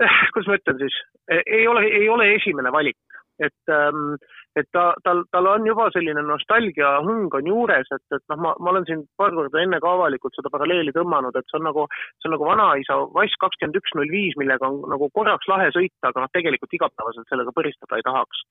eh,, 0.02 0.16
kuidas 0.34 0.50
ma 0.50 0.58
ütlen 0.60 0.80
siis, 0.82 1.00
ei 1.46 1.66
ole, 1.70 1.86
ei 1.86 2.08
ole 2.10 2.32
esimene 2.34 2.72
valik 2.74 2.98
et, 3.42 3.72
ähm, 3.72 4.16
et 4.56 4.68
ta, 4.72 4.92
tal, 5.04 5.24
tal 5.34 5.48
on 5.50 5.66
juba 5.66 5.88
selline 5.94 6.22
nostalgia 6.26 6.90
hung 7.06 7.32
on 7.34 7.48
juures, 7.50 7.90
et, 7.96 8.04
et 8.14 8.24
noh, 8.30 8.40
ma, 8.44 8.52
ma 8.60 8.72
olen 8.72 8.86
siin 8.88 9.02
paar 9.18 9.34
korda 9.34 9.62
enne 9.62 9.80
ka 9.82 9.94
avalikult 9.96 10.36
seda 10.38 10.52
paralleeli 10.54 10.94
tõmmanud, 10.94 11.36
et 11.38 11.48
see 11.50 11.58
on 11.58 11.66
nagu, 11.68 11.86
see 12.22 12.30
on 12.30 12.36
nagu 12.36 12.48
vanaisa 12.50 12.98
Wise 13.16 13.40
kakskümmend 13.42 13.80
üks 13.80 13.96
null 13.98 14.12
viis, 14.12 14.36
millega 14.40 14.68
on 14.70 14.84
nagu 14.92 15.10
korraks 15.18 15.50
lahe 15.50 15.70
sõita, 15.74 16.10
aga 16.10 16.24
noh, 16.24 16.32
tegelikult 16.36 16.78
igapäevaselt 16.78 17.32
sellega 17.32 17.56
põristada 17.56 17.98
ei 17.98 18.06
tahaks. 18.06 18.44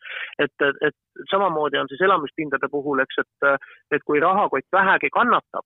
et, 0.43 0.55
et, 0.67 0.83
et 0.89 1.27
samamoodi 1.31 1.79
on 1.79 1.91
siis 1.91 2.03
elamispindade 2.03 2.67
puhul, 2.71 2.99
eks, 3.03 3.23
et, 3.23 3.71
et 3.95 4.03
kui 4.07 4.19
rahakott 4.23 4.67
vähegi 4.75 5.11
kannatab, 5.13 5.65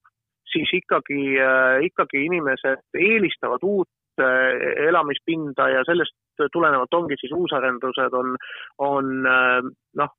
siis 0.51 0.69
ikkagi, 0.73 1.23
äh, 1.41 1.81
ikkagi 1.89 2.25
inimesed 2.29 2.85
eelistavad 2.95 3.63
uut 3.63 3.89
äh, 4.21 4.87
elamispinda 4.87 5.69
ja 5.73 5.83
sellest 5.87 6.15
tulenevalt 6.53 6.93
ongi 6.93 7.17
siis 7.19 7.33
uusarendused 7.35 8.17
on, 8.17 8.35
on 8.83 9.13
äh, 9.27 9.69
noh, 10.01 10.15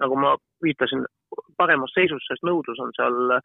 nagu 0.00 0.16
ma 0.16 0.36
viitasin, 0.64 1.04
paremas 1.60 1.92
seisus, 1.94 2.24
sest 2.26 2.42
nõudlus 2.46 2.80
on 2.82 2.90
seal 2.96 3.36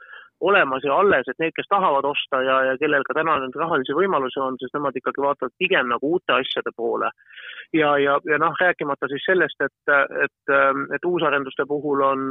olemas 0.46 0.84
ja 0.88 0.96
alles, 1.00 1.28
et 1.30 1.38
need, 1.40 1.54
kes 1.56 1.68
tahavad 1.72 2.08
osta 2.08 2.42
ja, 2.44 2.56
ja 2.70 2.74
kellel 2.82 3.06
ka 3.08 3.16
täna 3.18 3.38
neid 3.42 3.56
rahalisi 3.60 3.96
võimalusi 3.96 4.42
on, 4.42 4.58
siis 4.60 4.74
nemad 4.76 4.98
ikkagi 4.98 5.24
vaatavad 5.24 5.54
pigem 5.62 5.92
nagu 5.92 6.16
uute 6.16 6.36
asjade 6.36 6.74
poole. 6.76 7.12
ja, 7.74 7.96
ja, 8.02 8.18
ja 8.32 8.40
noh, 8.42 8.58
rääkimata 8.62 9.12
siis 9.12 9.24
sellest, 9.28 9.62
et, 9.62 9.94
et, 10.26 10.56
et 10.98 11.08
uusarenduste 11.12 11.68
puhul 11.70 12.04
on 12.08 12.28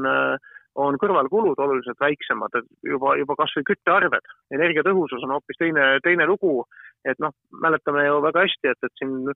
on 0.75 0.97
kõrvalkulud 0.99 1.61
oluliselt 1.63 2.01
väiksemad, 2.03 2.57
et 2.59 2.67
juba, 2.91 3.15
juba 3.21 3.37
kas 3.39 3.53
või 3.55 3.67
küttearved, 3.69 4.25
energiatõhusus 4.57 5.23
on 5.23 5.37
hoopis 5.37 5.61
teine, 5.61 5.85
teine 6.03 6.27
lugu, 6.27 6.65
et 7.05 7.21
noh, 7.23 7.35
mäletame 7.65 8.07
ju 8.07 8.21
väga 8.25 8.47
hästi, 8.47 8.73
et, 8.73 8.89
et 8.89 9.01
siin 9.01 9.35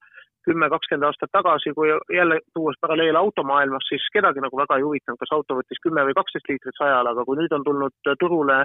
kümme, 0.48 0.68
kakskümmend 0.72 1.06
aastat 1.08 1.32
tagasi, 1.34 1.72
kui 1.76 1.90
jälle 2.16 2.38
tuues 2.56 2.76
paralleel 2.80 3.16
automaailmas, 3.20 3.84
siis 3.88 4.04
kedagi 4.14 4.42
nagu 4.44 4.56
väga 4.60 4.78
ei 4.78 4.86
huvitanud, 4.86 5.20
kas 5.20 5.32
auto 5.36 5.58
võttis 5.58 5.80
kümme 5.84 6.04
või 6.08 6.16
kaksteist 6.16 6.48
liitrit 6.50 6.78
sajal, 6.78 7.10
aga 7.10 7.24
kui 7.28 7.38
nüüd 7.40 7.54
on 7.56 7.66
tulnud 7.66 8.10
turule, 8.22 8.58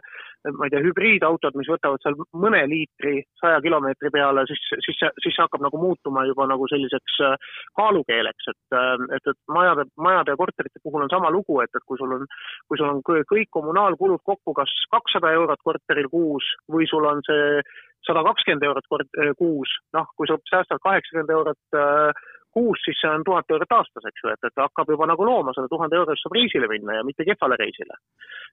ma 0.59 0.67
ei 0.67 0.73
tea, 0.73 0.83
hübriidautod, 0.85 1.57
mis 1.59 1.71
võtavad 1.73 2.03
seal 2.03 2.17
mõne 2.45 2.63
liitri 2.71 3.15
saja 3.41 3.59
kilomeetri 3.65 4.13
peale, 4.15 4.45
siis, 4.49 4.63
siis 4.85 4.99
see, 5.01 5.11
siis 5.25 5.35
see 5.35 5.43
hakkab 5.43 5.65
nagu 5.65 5.81
muutuma 5.81 6.25
juba 6.29 6.47
nagu 6.51 6.67
selliseks 6.71 7.19
äh, 7.27 7.37
kaalukeeleks, 7.79 8.51
et, 8.53 8.77
äh, 8.79 9.07
et, 9.17 9.31
et 9.33 9.39
majade, 9.57 9.87
majade 10.09 10.35
ja 10.35 10.39
korterite 10.39 10.83
puhul 10.83 11.07
on 11.07 11.13
sama 11.13 11.33
lugu, 11.35 11.59
et, 11.65 11.73
et 11.73 11.87
kui 11.87 11.99
sul 11.99 12.15
on, 12.19 12.27
kui 12.71 12.79
sul 12.79 12.91
on 12.91 13.01
kõik 13.03 13.49
kommunaalkulud 13.51 14.23
kokku 14.23 14.55
kas 14.55 14.71
kakssada 14.93 15.33
eurot 15.35 15.61
korteril 15.65 16.07
kuus 16.11 16.47
või 16.71 16.87
sul 16.89 17.09
on 17.09 17.19
see 17.27 17.59
sada 18.07 18.23
kakskümmend 18.27 18.67
eurot 18.69 18.87
kord 18.91 19.19
äh, 19.19 19.33
kuus, 19.39 19.73
noh, 19.97 20.07
kui 20.17 20.29
sa 20.29 20.37
säästad 20.51 20.81
kaheksakümmend 20.83 21.33
eurot 21.37 21.79
äh, 21.79 22.23
kuus, 22.53 22.81
siis 22.85 22.99
see 23.01 23.09
on 23.09 23.25
tuhat 23.25 23.49
eurot 23.49 23.75
aastas, 23.79 24.05
eks 24.09 24.23
ju, 24.23 24.31
et, 24.33 24.47
et 24.47 24.63
hakkab 24.63 24.89
juba 24.93 25.09
nagu 25.09 25.25
looma 25.25 25.55
selle 25.55 25.71
tuhande 25.71 25.97
euro 25.97 26.13
eest 26.13 26.25
saab 26.25 26.37
reisile 26.37 26.69
minna 26.71 26.99
ja 26.99 27.05
mitte 27.07 27.25
kehvale 27.27 27.57
reisile. 27.59 27.99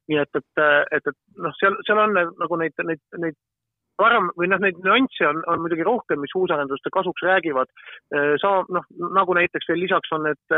nii 0.08 0.20
et, 0.22 0.40
et, 0.40 0.66
et, 0.96 1.10
et 1.12 1.42
noh, 1.44 1.56
seal, 1.60 1.76
seal 1.86 2.00
on 2.06 2.16
nagu 2.16 2.60
neid, 2.62 2.84
neid, 2.88 3.02
neid 3.20 3.36
varem 4.00 4.30
või 4.40 4.48
noh, 4.48 4.62
neid 4.64 4.78
nüansse 4.80 5.26
on, 5.28 5.42
on 5.52 5.60
muidugi 5.60 5.84
rohkem, 5.84 6.22
mis 6.24 6.32
uusarenduste 6.38 6.88
kasuks 6.94 7.26
räägivad. 7.26 7.68
Äh, 8.16 8.32
sa 8.40 8.54
noh, 8.72 8.86
nagu 9.18 9.36
näiteks 9.36 9.68
veel 9.68 9.82
lisaks 9.84 10.16
on, 10.16 10.30
et, 10.32 10.56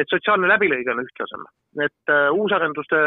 et 0.00 0.08
sotsiaalne 0.08 0.48
läbilõige 0.48 0.94
on 0.94 1.04
ühtlasem, 1.04 1.44
et 1.84 2.14
uusarenduste 2.32 3.02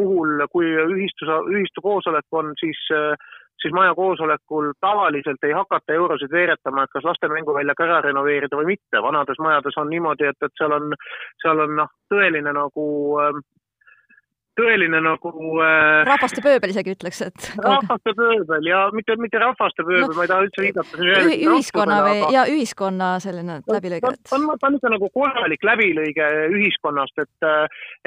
puhul, 0.00 0.42
kui 0.50 0.74
ühistus, 0.88 1.30
ühistu 1.54 1.84
koosolek 1.84 2.42
on, 2.42 2.50
siis 2.58 2.82
uh, 2.96 3.14
siis 3.62 3.74
maja 3.74 3.94
koosolekul 3.94 4.72
tavaliselt 4.80 5.44
ei 5.46 5.52
hakata 5.56 5.94
eurosid 5.94 6.32
veeretama, 6.32 6.84
et 6.84 6.94
kas 6.94 7.04
laste 7.06 7.28
mänguväljak 7.30 7.80
ära 7.86 8.00
renoveerida 8.08 8.58
või 8.58 8.72
mitte. 8.74 9.02
vanades 9.02 9.38
majades 9.38 9.78
on 9.78 9.90
niimoodi, 9.90 10.28
et, 10.28 10.38
et 10.42 10.54
seal 10.58 10.74
on, 10.78 10.94
seal 11.42 11.64
on 11.66 11.76
noh, 11.82 11.92
tõeline 12.10 12.54
nagu 12.56 12.86
äh, 13.22 13.42
tõeline 14.58 15.00
nagu 15.04 15.32
äh, 15.64 16.02
rahvaste 16.08 16.42
pööbel 16.44 16.72
isegi 16.72 16.94
ütleks, 16.94 17.22
et 17.26 17.48
rahvaste 17.64 18.14
pööbel 18.18 18.68
ja 18.68 18.84
mitte, 18.96 19.16
mitte 19.20 19.40
rahvaste 19.42 19.84
pööbel 19.86 20.08
no,, 20.10 20.16
ma 20.16 20.26
ei 20.26 20.30
taha 20.32 20.46
üldse 20.46 20.64
viidata 20.64 21.00
ühi, 21.00 21.38
ühiskonna 21.48 21.98
või 22.06 22.18
aga... 22.20 22.30
ja 22.36 22.44
ühiskonna 22.52 23.10
selline 23.24 23.58
läbilõige, 23.72 24.14
ta 24.28 24.38
on, 24.38 24.48
ta 24.60 24.70
on 24.70 24.78
ikka 24.78 24.92
nagu 24.94 25.10
korralik 25.16 25.66
läbilõige 25.66 26.30
ühiskonnast, 26.52 27.24
et 27.24 27.48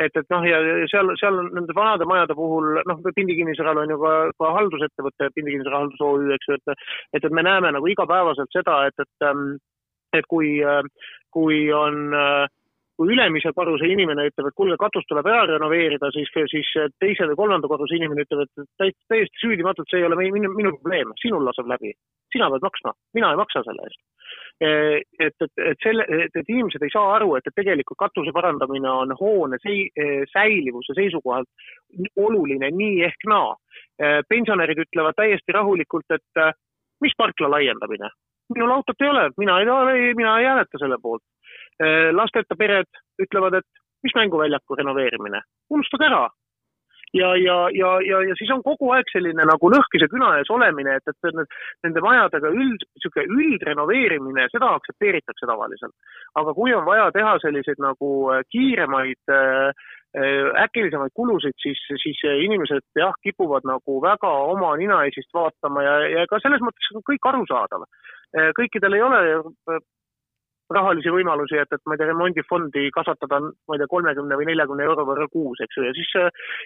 et, 0.01 0.12
et 0.15 0.27
noh, 0.34 0.45
ja 0.47 0.60
seal, 0.91 1.13
seal 1.19 1.39
nende 1.55 1.75
vanade 1.75 2.08
majade 2.10 2.38
puhul, 2.38 2.81
noh, 2.88 3.03
Pindi 3.15 3.38
kinnisvaral 3.38 3.84
on 3.84 3.93
ju 3.93 4.01
ka, 4.01 4.15
ka 4.41 4.51
haldusettevõte, 4.60 5.31
Pindi 5.36 5.55
kinnisvara 5.55 5.84
haldus 5.84 6.03
OÜ, 6.03 6.34
eks 6.36 6.51
ju, 6.51 6.60
et 6.60 6.75
et, 6.75 7.23
et 7.23 7.31
me 7.34 7.43
näeme 7.45 7.71
nagu 7.75 7.89
igapäevaselt 7.89 8.51
seda, 8.53 8.86
et, 8.89 9.01
et 9.01 9.31
et 10.15 10.27
kui, 10.31 10.62
kui 11.36 11.58
on 11.75 12.13
äh, 12.15 12.45
kui 12.95 13.12
ülemise 13.12 13.51
korruse 13.55 13.88
inimene 13.91 14.27
ütleb, 14.29 14.49
et 14.49 14.55
kuulge, 14.55 14.77
katus 14.79 15.05
tuleb 15.10 15.27
ära 15.27 15.43
renoveerida, 15.49 16.10
siis, 16.15 16.31
siis 16.51 16.69
teise 17.01 17.27
või 17.31 17.39
kolmanda 17.41 17.69
korruse 17.71 17.97
inimene 17.97 18.23
ütleb, 18.23 18.45
et 18.45 18.67
täiesti, 18.79 19.01
täiesti 19.12 19.41
süüdimatult, 19.41 19.89
see 19.91 19.99
ei 19.99 20.08
ole 20.08 20.17
minu, 20.19 20.51
minu 20.55 20.71
probleem, 20.77 21.12
sinul 21.21 21.43
laseb 21.47 21.67
läbi. 21.71 21.93
sina 22.36 22.49
pead 22.51 22.63
maksma, 22.65 22.91
mina 23.15 23.29
ei 23.31 23.38
maksa 23.39 23.62
selle 23.63 23.84
eest. 23.88 23.99
E, 24.60 24.69
et, 25.25 25.36
et, 25.45 25.51
et 25.71 25.84
selle, 25.84 26.03
et, 26.10 26.34
et 26.36 26.49
inimesed 26.51 26.84
ei 26.84 26.91
saa 26.91 27.13
aru, 27.15 27.36
et, 27.36 27.47
et 27.47 27.55
tegelikult 27.55 27.99
katuse 27.99 28.31
parandamine 28.36 28.89
on 28.91 29.13
hoone 29.19 29.60
sei, 29.63 29.86
säilivuse 30.34 30.95
seisukohalt 30.95 31.47
oluline 32.19 32.71
nii 32.75 33.03
ehk 33.08 33.27
naa. 33.31 33.53
E, 33.99 34.12
pensionärid 34.27 34.84
ütlevad 34.88 35.19
täiesti 35.19 35.55
rahulikult, 35.55 36.08
et 36.15 36.43
mis 37.03 37.15
parkla 37.17 37.51
laiendamine, 37.58 38.10
minul 38.55 38.75
autot 38.75 39.03
ei 39.03 39.12
ole, 39.12 39.29
mina 39.38 39.60
ei, 39.62 40.13
mina 40.15 40.39
ei 40.39 40.51
hääleta 40.51 40.79
selle 40.79 40.99
poolt 41.01 41.23
lasteta 42.15 42.55
pered 42.55 42.88
ütlevad, 43.19 43.57
et 43.59 43.85
mis 44.05 44.15
mänguväljaku 44.15 44.77
renoveerimine, 44.79 45.41
unustage 45.69 46.09
ära. 46.09 46.25
ja, 47.15 47.29
ja, 47.39 47.57
ja, 47.71 47.89
ja, 48.09 48.17
ja 48.29 48.33
siis 48.35 48.49
on 48.51 48.61
kogu 48.63 48.89
aeg 48.91 49.07
selline 49.13 49.45
nagu 49.47 49.69
lõhkise 49.71 50.09
küna 50.11 50.33
ees 50.39 50.49
olemine, 50.51 50.97
et, 50.99 51.11
et 51.11 51.35
need, 51.38 51.53
nende 51.85 52.01
majadega 52.03 52.51
üld, 52.51 52.81
niisugune 52.97 53.38
üldrenoveerimine, 53.38 54.47
seda 54.51 54.73
aktsepteeritakse 54.75 55.47
tavaliselt. 55.47 55.95
aga 56.41 56.53
kui 56.57 56.73
on 56.75 56.83
vaja 56.89 57.07
teha 57.15 57.38
selliseid 57.45 57.79
nagu 57.85 58.09
äh, 58.33 58.43
kiiremaid 58.51 59.35
äh, 59.38 59.85
äkilisemaid 60.65 61.11
kulusid, 61.19 61.55
siis, 61.59 61.79
siis 62.03 62.19
inimesed 62.23 62.83
jah, 62.99 63.15
kipuvad 63.23 63.65
nagu 63.67 63.97
väga 64.03 64.29
oma 64.51 64.75
ninaesist 64.79 65.31
vaatama 65.35 65.83
ja, 65.83 65.95
ja 66.13 66.27
ka 66.31 66.39
selles 66.43 66.63
mõttes 66.63 66.93
on 66.95 67.03
kõik 67.09 67.27
arusaadav. 67.31 67.83
kõikidel 68.55 68.95
ei 68.95 69.03
ole 69.03 69.19
rahalisi 70.73 71.12
võimalusi, 71.13 71.58
et, 71.62 71.71
et 71.71 71.82
ma 71.86 71.95
ei 71.95 72.01
tea, 72.01 72.08
remondifondi 72.10 72.88
kasvatada, 72.95 73.39
ma 73.41 73.75
ei 73.75 73.82
tea, 73.82 73.89
kolmekümne 73.91 74.38
või 74.39 74.47
neljakümne 74.49 74.88
euro 74.88 75.06
võrra 75.08 75.28
kuus, 75.32 75.62
eks 75.62 75.78
ju, 75.78 75.86
ja 75.86 75.93
siis, 75.97 76.12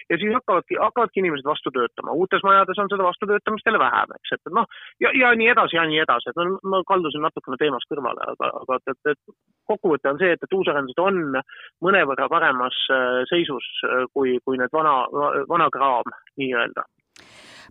ja 0.08 0.18
siis 0.20 0.32
hakkavadki, 0.36 0.78
hakkavadki 0.80 1.22
inimesed 1.22 1.48
vastu 1.48 1.72
töötama. 1.74 2.16
uutes 2.16 2.44
majades 2.46 2.80
on 2.80 2.88
seda 2.92 3.06
vastutöötamist 3.06 3.68
jälle 3.68 3.82
vähem, 3.82 4.14
eks, 4.16 4.36
et 4.38 4.54
noh, 4.56 4.68
ja, 5.04 5.12
ja 5.22 5.34
nii 5.36 5.50
edasi 5.52 5.76
ja 5.76 5.84
nii 5.90 6.00
edasi, 6.04 6.32
et 6.32 6.40
no 6.40 6.58
ma 6.72 6.82
kaldusin 6.88 7.24
natukene 7.26 7.60
teemast 7.60 7.90
kõrvale, 7.92 8.30
aga, 8.34 8.52
aga 8.62 8.80
et, 8.80 8.94
et, 8.94 9.12
et 9.14 9.36
kokkuvõte 9.68 10.14
on 10.14 10.22
see, 10.22 10.32
et, 10.36 10.48
et 10.48 10.58
uusarendused 10.60 11.04
on 11.04 11.42
mõnevõrra 11.84 12.30
paremas 12.32 12.80
äh, 12.94 13.20
seisus 13.30 13.68
äh, 13.84 14.06
kui, 14.14 14.38
kui 14.44 14.60
need 14.60 14.72
vana, 14.72 15.02
vana 15.50 15.68
kraam 15.74 16.08
nii-öelda 16.40 16.88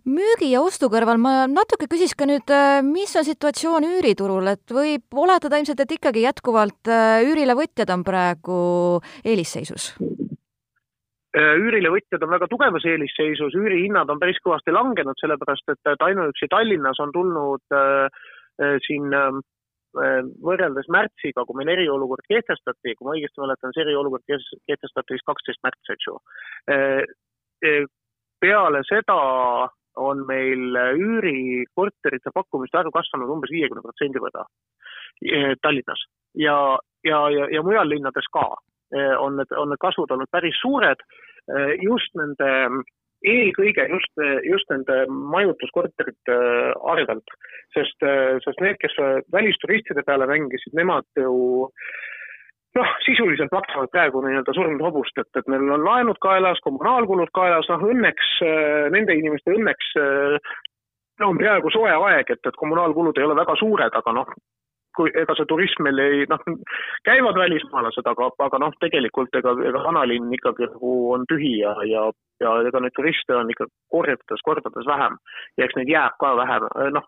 müügi 0.08 0.52
ja 0.52 0.62
ostu 0.62 0.88
kõrval 0.92 1.20
ma 1.20 1.46
natuke 1.50 1.88
küsiks 1.90 2.16
ka 2.16 2.28
nüüd, 2.28 2.48
äh, 2.50 2.80
mis 2.86 3.14
on 3.16 3.26
situatsioon 3.26 3.88
üüriturul, 3.88 4.52
et 4.54 4.74
võib 4.74 5.20
oletada 5.24 5.60
ilmselt, 5.60 5.80
et 5.84 5.98
ikkagi 5.98 6.26
jätkuvalt 6.26 6.90
äh, 6.90 7.20
üürilevõtjad 7.28 7.92
on 7.94 8.04
praegu 8.06 8.60
eelisseisus? 9.24 9.94
Äh, 11.30 11.54
üürilevõtjad 11.62 12.24
on 12.26 12.32
väga 12.32 12.48
tugevas 12.50 12.82
eelisseisus, 12.90 13.54
üürihinnad 13.54 14.08
on 14.10 14.18
päris 14.18 14.40
kõvasti 14.42 14.72
langenud, 14.74 15.14
sellepärast 15.20 15.68
et, 15.70 16.02
ainuüksi 16.02 16.48
Tallinnas 16.50 16.98
on 17.04 17.12
tulnud 17.14 17.76
äh, 17.76 18.24
siin 18.82 19.14
äh, 19.14 19.38
võrreldes 20.42 20.90
märtsiga, 20.90 21.44
kui 21.46 21.60
meil 21.60 21.70
eriolukord 21.76 22.26
kehtestati, 22.26 22.96
kui 22.96 23.06
ma 23.06 23.14
õigesti 23.14 23.44
mäletan, 23.44 23.70
see 23.76 23.84
eriolukord 23.86 24.26
kehtestati 24.26 25.14
vist 25.14 25.26
kaksteist 25.30 25.62
märts, 25.66 25.94
eks 25.94 26.08
ju. 26.08 26.18
peale 28.40 28.82
seda 28.88 29.16
on 30.00 30.24
meil 30.28 30.78
üürikorterite 30.96 32.32
pakkumiste 32.34 32.80
arv 32.80 32.92
kasvanud 32.94 33.32
umbes 33.36 33.52
viiekümne 33.54 33.84
protsendi 33.84 34.22
võrra 34.22 34.46
eh, 35.24 35.52
Tallinnas. 35.62 36.04
Ja, 36.38 36.56
ja, 37.06 37.20
ja, 37.34 37.48
ja 37.52 37.64
mujal 37.66 37.90
linnades 37.90 38.28
ka 38.34 38.46
eh, 38.94 39.14
on 39.18 39.36
need, 39.40 39.52
on 39.56 39.72
need 39.72 39.82
kasvud 39.82 40.12
olnud 40.14 40.30
päris 40.32 40.58
suured 40.62 41.02
eh, 41.04 41.74
just 41.84 42.16
nende, 42.20 42.50
eelkõige 43.20 43.84
just, 43.92 44.22
just 44.48 44.70
nende 44.72 45.02
majutuskorterite 45.34 46.36
arvelt, 46.88 47.34
sest, 47.76 48.06
sest 48.46 48.62
need, 48.64 48.78
kes 48.80 48.96
välisturistide 49.34 50.06
peale 50.06 50.28
mängisid, 50.30 50.72
nemad 50.78 51.04
ju 51.20 51.68
noh, 52.78 52.90
sisuliselt 53.04 53.52
maksavad 53.52 53.90
praegu 53.94 54.22
nii-öelda 54.24 54.54
surnud 54.54 54.82
hobust, 54.84 55.18
et, 55.18 55.30
et 55.36 55.50
neil 55.50 55.72
on 55.74 55.84
laenud 55.86 56.20
kaelas, 56.22 56.60
kommunaalkulud 56.66 57.32
kaelas, 57.34 57.68
noh 57.72 57.86
õnneks, 57.90 58.32
nende 58.94 59.16
inimeste 59.18 59.56
õnneks 59.56 59.94
on 61.26 61.40
praegu 61.40 61.72
soe 61.74 61.90
aeg, 61.92 62.30
et, 62.30 62.40
et 62.46 62.56
kommunaalkulud 62.62 63.18
ei 63.18 63.26
ole 63.26 63.36
väga 63.36 63.56
suured, 63.60 63.96
aga 64.00 64.14
noh, 64.16 64.30
kui 64.96 65.10
ega 65.22 65.34
see 65.38 65.48
turism 65.50 65.84
meil 65.86 66.00
ei 66.02 66.24
noh, 66.30 66.42
käivad 67.06 67.38
välismaalased, 67.38 68.06
aga, 68.10 68.30
aga 68.46 68.60
noh, 68.62 68.74
tegelikult 68.82 69.34
ega, 69.38 69.54
ega 69.68 69.84
vanalinn 69.84 70.32
ikkagi 70.36 70.68
nagu 70.72 70.94
on 71.14 71.26
tühi 71.30 71.52
ja, 71.60 71.74
ja, 71.88 72.06
ja 72.42 72.56
ega 72.68 72.82
neid 72.82 72.96
turiste 72.96 73.36
on 73.36 73.52
ikka 73.52 73.68
kordades, 73.94 74.42
kordades 74.46 74.88
vähem. 74.88 75.18
Ja 75.58 75.66
eks 75.66 75.78
neid 75.78 75.92
jääb 75.92 76.18
ka 76.22 76.34
vähem, 76.40 76.66
noh, 76.96 77.06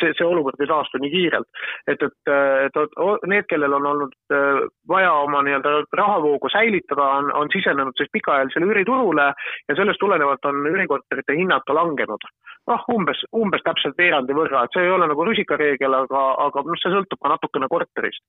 see, 0.00 0.12
see 0.18 0.26
olukord 0.26 0.60
ei 0.60 0.70
taastu 0.70 1.00
nii 1.02 1.10
kiirelt. 1.12 1.48
et, 1.90 2.02
et, 2.02 2.32
et 2.66 3.28
need, 3.30 3.46
kellel 3.50 3.76
on 3.78 3.86
olnud 3.92 4.14
äh, 4.32 4.64
vaja 4.88 5.12
oma 5.26 5.42
nii-öelda 5.46 5.74
rahavoogu 6.00 6.50
säilitada, 6.52 7.08
on, 7.18 7.30
on 7.34 7.52
sisenenud 7.52 7.96
siis 7.98 8.10
pikaajalisele 8.12 8.70
üüriturule 8.70 9.28
ja 9.68 9.76
sellest 9.76 10.00
tulenevalt 10.02 10.44
on 10.50 10.66
üürikorterite 10.72 11.36
hinnad 11.38 11.66
ka 11.66 11.76
langenud. 11.80 12.28
noh, 12.64 12.84
umbes, 12.88 13.18
umbes 13.36 13.60
täpselt 13.60 13.98
veerandi 14.00 14.32
võrra, 14.32 14.62
et 14.64 14.72
see 14.72 14.86
ei 14.86 14.92
ole 14.94 15.04
nagu 15.10 15.24
rusikareegel, 15.28 15.94
aga, 15.98 16.22
aga 16.46 16.62
noh, 16.64 16.78
see 16.80 16.92
sõltub 16.94 17.20
ka 17.20 17.34
natukene 17.34 17.68
korterist. 17.68 18.22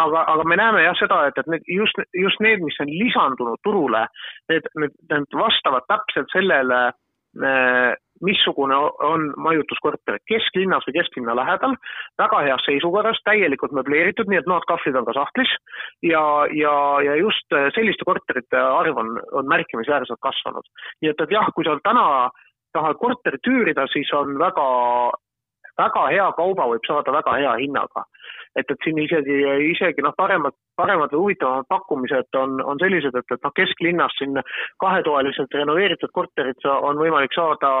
aga, 0.00 0.24
aga 0.34 0.46
me 0.48 0.56
näeme 0.60 0.84
jah 0.86 0.96
seda, 1.00 1.26
et, 1.28 1.38
et 1.38 1.50
need 1.52 1.68
just, 1.68 2.00
just 2.16 2.40
need, 2.40 2.64
mis 2.64 2.80
on 2.80 2.88
lisandunud 2.88 3.60
turule, 3.66 4.06
need, 4.52 4.70
need, 4.80 4.96
need 5.12 5.36
vastavad 5.36 5.84
täpselt 5.92 6.32
sellele 6.32 6.80
äh, 6.88 7.92
missugune 8.22 8.76
on 9.02 9.32
majutuskorter 9.42 10.20
kesklinnas 10.30 10.86
või 10.86 10.96
kesklinna 11.00 11.34
lähedal, 11.36 11.74
väga 12.20 12.42
heas 12.46 12.62
seisukorras, 12.68 13.18
täielikult 13.26 13.74
möbleeritud, 13.74 14.30
nii 14.30 14.42
et 14.42 14.50
noad-kahvlid 14.50 14.98
on 15.00 15.08
ka 15.08 15.16
sahtlis 15.18 15.50
ja, 16.06 16.22
ja, 16.54 16.74
ja 17.04 17.18
just 17.18 17.58
selliste 17.74 18.06
korterite 18.06 18.60
arv 18.60 19.02
on, 19.02 19.18
on 19.32 19.50
märkimisväärselt 19.50 20.22
kasvanud. 20.22 20.66
nii 21.02 21.10
et, 21.10 21.20
et 21.26 21.34
jah, 21.34 21.50
kui 21.54 21.66
sa 21.66 21.78
täna 21.82 22.30
tahad 22.74 22.98
korterit 22.98 23.46
üürida, 23.50 23.86
siis 23.92 24.10
on 24.16 24.38
väga, 24.38 24.66
väga 25.78 26.06
hea 26.12 26.26
kauba 26.38 26.68
võib 26.72 26.86
saada 26.88 27.12
väga 27.12 27.38
hea 27.40 27.54
hinnaga 27.62 28.04
et, 28.56 28.70
et 28.70 28.86
siin 28.86 28.98
isegi, 29.02 29.38
isegi 29.72 30.04
noh, 30.04 30.14
paremad, 30.16 30.54
paremad 30.78 31.12
või 31.14 31.22
huvitavamad 31.24 31.68
pakkumised 31.70 32.38
on, 32.38 32.60
on 32.62 32.80
sellised, 32.82 33.16
et, 33.18 33.34
et 33.34 33.46
noh, 33.46 33.54
kesklinnas 33.58 34.14
siin 34.18 34.38
kahetoaliselt 34.82 35.54
renoveeritud 35.58 36.12
korterit 36.14 36.68
on 36.70 37.00
võimalik 37.00 37.34
saada, 37.34 37.72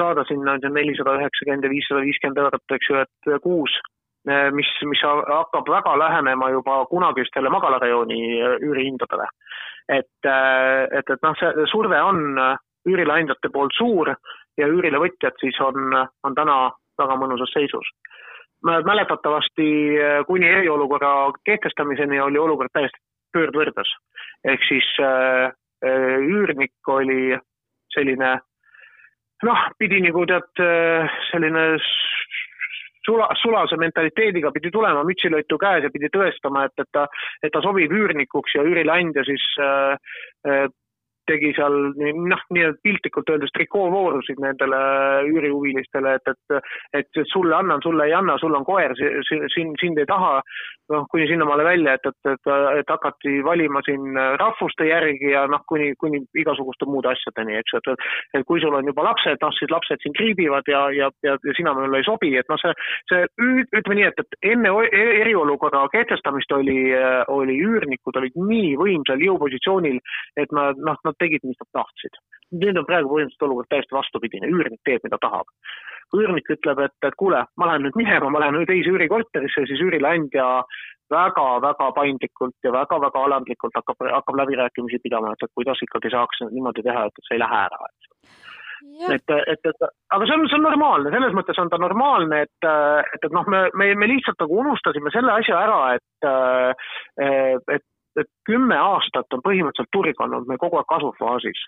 saada 0.00 0.24
sinna 0.28 0.58
nelisada 0.64 1.18
üheksakümmend 1.20 1.68
ja 1.68 1.72
viissada 1.72 2.04
viiskümmend 2.06 2.42
eurot, 2.44 2.76
eks 2.78 2.90
ju, 2.90 3.04
et 3.04 3.32
kuus 3.44 3.76
mis, 4.52 4.70
mis 4.84 5.02
hakkab 5.04 5.68
väga 5.70 5.94
lähenema 5.96 6.50
juba 6.52 6.82
kunagistele 6.90 7.52
magalarajooni 7.52 8.18
üürihindadele. 8.66 9.28
et, 9.88 10.26
et, 10.26 11.10
et 11.14 11.22
noh, 11.22 11.36
see 11.40 11.68
surve 11.70 12.00
on 12.02 12.18
üürileandjate 12.88 13.48
poolt 13.52 13.72
suur 13.76 14.10
ja 14.58 14.66
üürilevõtjad 14.68 15.38
siis 15.40 15.56
on, 15.64 15.94
on 16.24 16.34
täna 16.36 16.58
väga 16.98 17.16
mõnusas 17.20 17.52
seisus 17.54 17.86
mäletatavasti 18.62 19.68
äh, 19.98 20.26
kuni 20.26 20.48
eriolukorra 20.48 21.32
kehtestamiseni 21.44 22.20
oli 22.20 22.38
olukord 22.38 22.68
täiesti 22.72 22.98
pöördvõrdes. 23.32 23.90
ehk 24.44 24.62
siis 24.68 24.86
äh, 25.00 25.52
äh, 25.84 26.18
üürnik 26.26 26.72
oli 26.86 27.38
selline 27.94 28.38
noh, 29.42 29.60
pidi 29.78 30.00
nagu 30.02 30.26
tead, 30.26 30.50
selline 31.30 31.78
sula, 33.06 33.28
sulase 33.42 33.76
mentaliteediga 33.76 34.50
pidi 34.52 34.70
tulema 34.70 35.04
mütsilõitu 35.06 35.58
käes 35.58 35.86
ja 35.86 35.90
pidi 35.94 36.10
tõestama, 36.16 36.64
et, 36.66 36.74
et 36.78 36.90
ta, 36.92 37.06
et 37.42 37.52
ta 37.54 37.62
sobib 37.62 37.92
üürnikuks 37.94 38.58
ja 38.58 38.66
üürileandja 38.66 39.24
siis 39.28 39.44
äh, 39.62 40.66
tegi 41.28 41.52
seal 41.56 41.76
noh, 41.98 42.42
nii-öelda 42.54 42.80
piltlikult 42.84 43.30
öeldes 43.32 43.52
trikoovoorusid 43.56 44.40
nendele 44.42 44.80
üürihuvilistele, 45.30 46.16
et, 46.18 46.32
et, 46.32 46.74
et 47.02 47.22
sulle 47.32 47.56
annan, 47.56 47.82
sulle 47.84 48.08
ei 48.08 48.16
anna, 48.16 48.38
sul 48.40 48.56
on 48.56 48.66
koer, 48.68 48.94
sind, 48.98 49.78
sind 49.80 49.98
ei 49.98 50.08
taha. 50.08 50.40
noh, 50.88 51.04
kuni 51.12 51.26
sinnamaale 51.28 51.64
välja, 51.66 51.98
et, 51.98 52.06
et, 52.08 52.28
et, 52.32 52.48
et 52.80 52.88
hakati 52.88 53.42
valima 53.44 53.82
siin 53.84 54.16
rahvuste 54.40 54.86
järgi 54.88 55.34
ja 55.34 55.42
noh, 55.52 55.60
kuni, 55.68 55.90
kuni 56.00 56.22
igasuguste 56.40 56.88
muude 56.88 57.10
asjadeni, 57.10 57.58
eks 57.60 57.74
et, 57.76 57.90
et 58.38 58.46
kui 58.48 58.62
sul 58.62 58.72
on 58.72 58.88
juba 58.88 59.04
lapsed, 59.04 59.36
noh 59.42 59.52
siis 59.52 59.68
lapsed 59.68 60.00
sind 60.00 60.16
kriibivad 60.16 60.70
ja, 60.72 60.86
ja, 60.96 61.10
ja, 61.26 61.34
ja 61.44 61.56
sina 61.58 61.74
mulle 61.76 62.00
ei 62.00 62.06
sobi, 62.08 62.30
et 62.40 62.48
noh, 62.48 62.56
see, 62.62 62.72
see 63.12 63.26
ütleme 63.76 63.98
nii, 63.98 64.06
et, 64.08 64.22
et 64.24 64.54
enne 64.54 64.72
eriolukorra 65.26 65.84
kehtestamist 65.92 66.56
oli, 66.56 66.78
oli 67.36 67.58
üürnikud 67.68 68.16
olid 68.16 68.40
nii 68.40 68.72
võimsal 68.80 69.20
jõupositsioonil, 69.28 70.00
et 70.40 70.56
nad 70.56 70.80
noh, 70.88 70.96
nad 71.04 71.17
tegid, 71.22 71.44
mis 71.44 71.58
nad 71.62 71.70
tahtsid. 71.80 72.18
nüüd 72.62 72.78
on 72.80 72.86
praegu 72.88 73.10
põhimõtteliselt 73.12 73.44
olukord 73.44 73.68
täiesti 73.68 73.94
vastupidine, 73.94 74.48
üürnik 74.48 74.80
teeb, 74.88 75.02
mida 75.04 75.18
tahab. 75.20 75.50
kui 76.08 76.24
üürnik 76.24 76.46
ütleb, 76.48 76.78
et, 76.80 76.94
et 77.04 77.16
kuule, 77.20 77.42
ma 77.60 77.66
lähen 77.68 77.82
nüüd 77.84 77.96
minema, 78.00 78.30
ma 78.32 78.40
lähen 78.40 78.64
teise 78.66 78.88
üürikorterisse, 78.94 79.66
siis 79.68 79.82
üürileandja 79.84 80.46
väga-väga 81.12 81.90
paindlikult 81.98 82.56
ja 82.64 82.72
väga-väga 82.72 83.24
alandlikult 83.28 83.76
hakkab, 83.76 84.00
hakkab 84.16 84.40
läbirääkimisi 84.40 85.02
pidama, 85.04 85.34
et, 85.34 85.44
et 85.44 85.52
kuidas 85.54 85.82
ikkagi 85.84 86.12
saaks 86.16 86.46
niimoodi 86.48 86.84
teha, 86.88 87.04
et, 87.08 87.20
et 87.20 87.28
sa 87.28 87.36
ei 87.36 87.44
lähe 87.44 87.60
ära, 87.66 87.90
eks 87.92 88.08
et, 89.08 89.30
et, 89.52 89.68
et 89.70 89.84
aga 90.14 90.26
see 90.26 90.36
on, 90.36 90.46
see 90.48 90.58
on 90.58 90.66
normaalne, 90.66 91.12
selles 91.12 91.36
mõttes 91.36 91.60
on 91.60 91.70
ta 91.72 91.78
normaalne, 91.82 92.42
et, 92.46 92.68
et, 92.68 93.26
et 93.26 93.34
noh, 93.34 93.46
me, 93.50 93.64
me, 93.78 93.90
me 93.98 94.08
lihtsalt 94.10 94.40
nagu 94.42 94.60
unustasime 94.62 95.12
selle 95.14 95.34
asja 95.34 95.60
ära, 95.66 95.78
et, 95.98 96.28
et 97.76 97.86
et 98.22 98.30
kümme 98.48 98.76
aastat 98.78 99.36
on 99.36 99.44
põhimõtteliselt 99.44 99.92
turg 99.92 100.24
olnud 100.24 100.48
meil 100.48 100.60
kogu 100.62 100.80
aeg 100.80 100.88
kasvufaasis. 100.90 101.60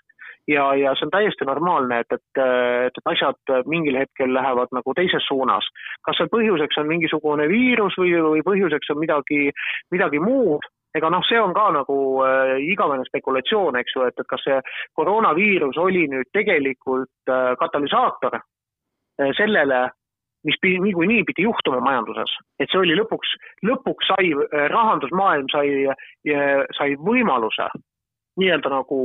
ja, 0.47 0.63
ja 0.75 0.93
see 0.97 1.05
on 1.05 1.13
täiesti 1.13 1.45
normaalne, 1.45 2.01
et, 2.01 2.11
et, 2.17 2.41
et, 2.87 3.01
asjad 3.13 3.53
mingil 3.69 3.97
hetkel 3.99 4.33
lähevad 4.33 4.73
nagu 4.75 4.93
teises 4.97 5.25
suunas. 5.27 5.67
kas 6.05 6.17
seal 6.17 6.31
põhjuseks 6.33 6.81
on 6.81 6.91
mingisugune 6.91 7.47
viirus 7.47 7.97
või, 7.97 8.13
või 8.35 8.45
põhjuseks 8.45 8.93
on 8.93 9.01
midagi, 9.03 9.49
midagi 9.91 10.19
muud, 10.19 10.65
ega 10.95 11.09
noh, 11.11 11.23
see 11.27 11.39
on 11.39 11.53
ka 11.55 11.69
nagu 11.75 11.97
äh, 12.25 12.57
igavene 12.71 13.05
spekulatsioon, 13.07 13.77
eks 13.79 13.95
ju, 13.95 14.05
et, 14.09 14.17
et 14.19 14.27
kas 14.27 14.43
see 14.47 14.59
koroonaviirus 14.99 15.79
oli 15.81 16.07
nüüd 16.11 16.29
tegelikult 16.35 17.31
äh, 17.31 17.53
katalüsaator 17.59 18.37
äh, 18.41 19.31
sellele, 19.37 19.87
mis 20.47 20.57
niikuinii 20.63 21.23
pidi 21.27 21.45
juhtuma 21.45 21.81
majanduses, 21.85 22.33
et 22.59 22.71
see 22.71 22.81
oli 22.81 22.95
lõpuks, 22.97 23.35
lõpuks 23.67 24.09
sai 24.13 24.31
äh, 24.33 24.65
rahandusmaailm 24.73 25.49
sai, 25.53 25.85
äh, 25.91 26.65
sai 26.77 26.95
võimaluse 26.97 27.69
nii-öelda 28.41 28.71
nagu 28.73 28.99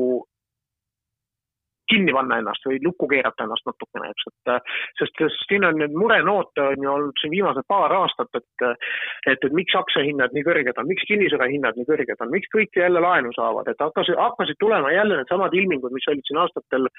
kinni 1.91 2.15
panna 2.17 2.41
ennast 2.41 2.67
või 2.69 2.79
lukku 2.85 3.09
keerata 3.11 3.47
ennast 3.47 3.67
natukene, 3.69 4.11
eks, 4.13 4.29
et 4.31 4.53
sest, 5.01 5.21
sest 5.21 5.45
siin 5.51 5.67
on 5.69 5.79
nüüd 5.81 5.95
murenoote 5.97 6.65
on 6.73 6.87
ju 6.87 6.93
olnud 6.93 7.21
siin 7.21 7.35
viimased 7.35 7.67
paar 7.71 7.95
aastat, 7.97 8.31
et 8.41 8.67
et, 8.67 9.45
et 9.45 9.57
miks 9.57 9.75
aktsiahinnad 9.79 10.35
nii 10.35 10.45
kõrged 10.47 10.81
on, 10.81 10.89
miks 10.91 11.07
kinnisvara 11.09 11.49
hinnad 11.53 11.79
nii 11.79 11.89
kõrged 11.91 12.25
on, 12.25 12.33
miks 12.35 12.51
kõik 12.55 12.81
jälle 12.81 13.03
laenu 13.03 13.33
saavad, 13.37 13.69
et 13.71 13.83
hakkasid, 13.83 14.19
hakkasid 14.21 14.61
tulema 14.63 14.93
jälle 14.95 15.21
needsamad 15.21 15.55
ilmingud, 15.55 15.95
mis 15.95 16.09
olid 16.13 16.27
siin 16.29 16.43
aastatel, 16.43 16.91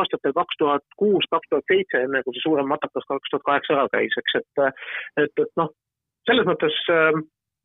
aastatel 0.00 0.36
kaks 0.36 0.60
tuhat 0.62 0.84
kuus, 1.00 1.28
kaks 1.30 1.52
tuhat 1.52 1.72
seitse, 1.72 2.04
enne 2.06 2.22
kui 2.26 2.36
see 2.36 2.44
suurem 2.46 2.68
matakas 2.70 3.08
kaks 3.08 3.32
tuhat 3.32 3.48
kaheksa 3.50 3.78
ära 3.78 3.88
käis, 3.96 4.20
eks, 4.22 4.40
et 4.42 4.64
et, 5.24 5.44
et 5.46 5.52
noh, 5.60 5.72
selles 6.28 6.46
mõttes 6.48 6.76
äh, 6.92 7.22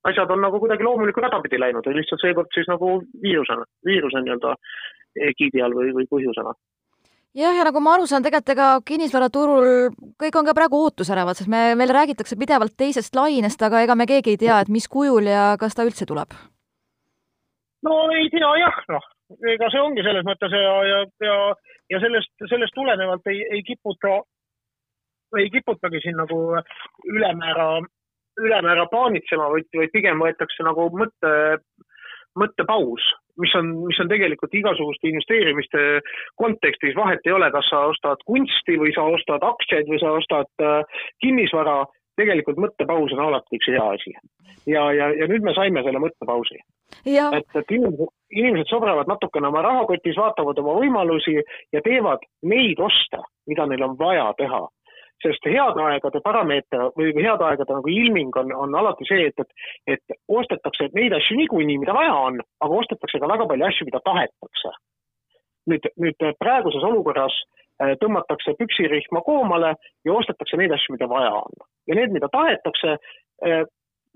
asjad 0.10 0.32
on 0.34 0.42
nagu 0.42 0.60
kuidagi 0.60 0.86
loomulikku 0.86 1.22
rada 1.22 1.42
pidi 1.44 1.60
läinud 1.62 1.88
lihtsalt 1.94 2.24
seekord 2.24 2.50
siis 2.56 2.70
nagu 2.72 3.00
viirusena, 3.24 3.66
viiruse 3.86 4.22
nii-öelda 4.24 4.56
egiidi 5.30 5.62
all 5.62 5.76
või, 5.78 5.92
või 5.98 6.08
põhjusena 6.10 6.54
jah, 7.38 7.56
ja 7.56 7.66
nagu 7.68 7.84
ma 7.84 7.96
aru 7.96 8.08
saan, 8.10 8.24
tegelikult 8.26 8.54
ega 8.56 8.70
kinnisvaraturul 8.88 9.68
kõik 10.22 10.40
on 10.40 10.48
ka 10.48 10.56
praegu 10.58 10.82
ootusärevad, 10.86 11.38
sest 11.38 11.52
me, 11.52 11.72
meil 11.80 11.94
räägitakse 11.94 12.38
pidevalt 12.40 12.76
teisest 12.78 13.16
lainest, 13.16 13.62
aga 13.64 13.84
ega 13.86 13.96
me 13.96 14.08
keegi 14.10 14.36
ei 14.36 14.42
tea, 14.42 14.60
et 14.62 14.74
mis 14.74 14.88
kujul 14.92 15.30
ja 15.32 15.52
kas 15.62 15.78
ta 15.78 15.88
üldse 15.88 16.08
tuleb? 16.10 16.36
no 17.88 18.02
ei 18.18 18.30
tea 18.34 18.52
jah, 18.62 18.84
noh, 18.94 19.08
ega 19.54 19.72
see 19.74 19.82
ongi 19.82 20.04
selles 20.06 20.28
mõttes 20.28 20.54
ja, 20.54 20.76
ja, 20.90 21.00
ja, 21.26 21.38
ja 21.96 22.04
sellest, 22.04 22.34
sellest 22.50 22.76
tulenevalt 22.78 23.32
ei, 23.32 23.42
ei 23.58 23.64
kiputa, 23.66 24.20
ei 25.40 25.50
kiputagi 25.54 26.04
siin 26.04 26.20
nagu 26.20 26.44
ülemäära 27.10 27.72
ülemäära 28.40 28.86
paanitsema, 28.92 29.50
vaid, 29.52 29.68
vaid 29.76 29.92
pigem 29.94 30.22
võetakse 30.24 30.64
nagu 30.64 30.88
mõtte, 30.96 31.32
mõttepaus, 32.40 33.08
mis 33.42 33.54
on, 33.56 33.72
mis 33.88 34.00
on 34.00 34.10
tegelikult 34.12 34.54
igasuguste 34.56 35.10
investeerimiste 35.10 36.02
kontekstis, 36.40 36.96
vahet 36.96 37.26
ei 37.26 37.36
ole, 37.36 37.52
kas 37.52 37.68
sa 37.72 37.86
ostad 37.92 38.22
kunsti 38.28 38.78
või 38.80 38.94
sa 38.96 39.08
ostad 39.08 39.44
aktsiaid 39.48 39.90
või 39.92 40.00
sa 40.04 40.14
ostad 40.20 40.64
äh, 40.64 41.02
kinnisvara, 41.24 41.82
tegelikult 42.20 42.60
mõttepaus 42.62 43.16
on 43.16 43.24
alati 43.26 43.58
üks 43.58 43.72
hea 43.72 43.84
asi. 43.96 44.14
ja, 44.68 44.84
ja, 44.94 45.10
ja 45.16 45.28
nüüd 45.32 45.44
me 45.44 45.56
saime 45.58 45.84
selle 45.84 46.02
mõttepausi. 46.04 46.60
et, 47.38 47.56
et 47.56 47.72
inimesed, 47.72 48.12
inimesed 48.36 48.70
sobravad 48.70 49.08
natukene 49.08 49.48
oma 49.48 49.64
rahakotis, 49.66 50.18
vaatavad 50.20 50.60
oma 50.60 50.76
võimalusi 50.80 51.38
ja 51.74 51.82
teevad 51.84 52.24
neid 52.44 52.80
oste, 52.80 53.24
mida 53.48 53.66
neil 53.68 53.88
on 53.88 53.98
vaja 54.00 54.28
teha 54.38 54.66
sest 55.22 55.48
heade 55.48 55.84
aegade 55.86 56.22
parameeter 56.26 56.90
või 56.98 57.14
heade 57.18 57.46
aegade 57.48 57.78
nagu 57.78 57.94
ilming 57.94 58.36
on, 58.42 58.54
on 58.66 58.76
alati 58.82 59.08
see, 59.10 59.28
et, 59.30 59.42
et, 59.42 59.98
et 59.98 60.18
ostetakse 60.42 60.90
neid 60.98 61.16
asju 61.18 61.38
niikuinii, 61.40 61.80
mida 61.84 61.96
vaja 61.98 62.14
on, 62.28 62.42
aga 62.66 62.80
ostetakse 62.84 63.22
ka 63.22 63.30
väga 63.32 63.48
palju 63.52 63.68
asju, 63.68 63.90
mida 63.90 64.04
tahetakse. 64.06 64.74
nüüd, 65.70 65.86
nüüd 66.02 66.24
praeguses 66.42 66.84
olukorras 66.84 67.36
äh, 67.38 67.94
tõmmatakse 68.02 68.56
püksirihma 68.60 69.22
koomale 69.28 69.76
ja 70.06 70.14
ostetakse 70.14 70.58
neid 70.58 70.74
asju, 70.74 70.98
mida 70.98 71.10
vaja 71.10 71.36
on. 71.44 71.66
ja 71.88 72.00
need, 72.02 72.14
mida 72.18 72.30
tahetakse, 72.34 72.98
äh, 73.46 73.64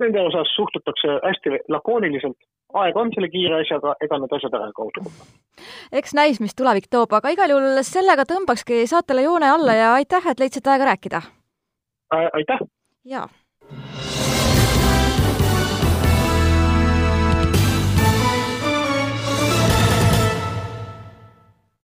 nende 0.02 0.22
osas 0.22 0.52
suhtutakse 0.58 1.20
hästi 1.24 1.60
lakooniliselt, 1.70 2.38
aeg 2.82 2.98
on 2.98 3.14
selle 3.14 3.30
kiire 3.30 3.62
asjaga, 3.62 3.96
ega 4.02 4.20
need 4.20 4.34
asjad 4.40 4.58
ära 4.58 4.72
ei 4.72 4.80
kaudu. 4.82 5.06
Eks 5.92 6.14
näis, 6.14 6.40
mis 6.40 6.56
tulevik 6.56 6.90
toob, 6.90 7.14
aga 7.14 7.32
igal 7.36 7.56
juhul 7.56 7.82
sellega 7.84 8.28
tõmbakski 8.30 8.84
saatele 8.88 9.26
joone 9.28 9.50
alla 9.50 9.74
ja 9.74 9.94
aitäh, 9.94 10.28
et 10.32 10.40
leidsite 10.40 10.70
aega 10.70 10.92
rääkida. 10.92 11.22
aitäh! 12.12 12.68
jaa 13.06 13.30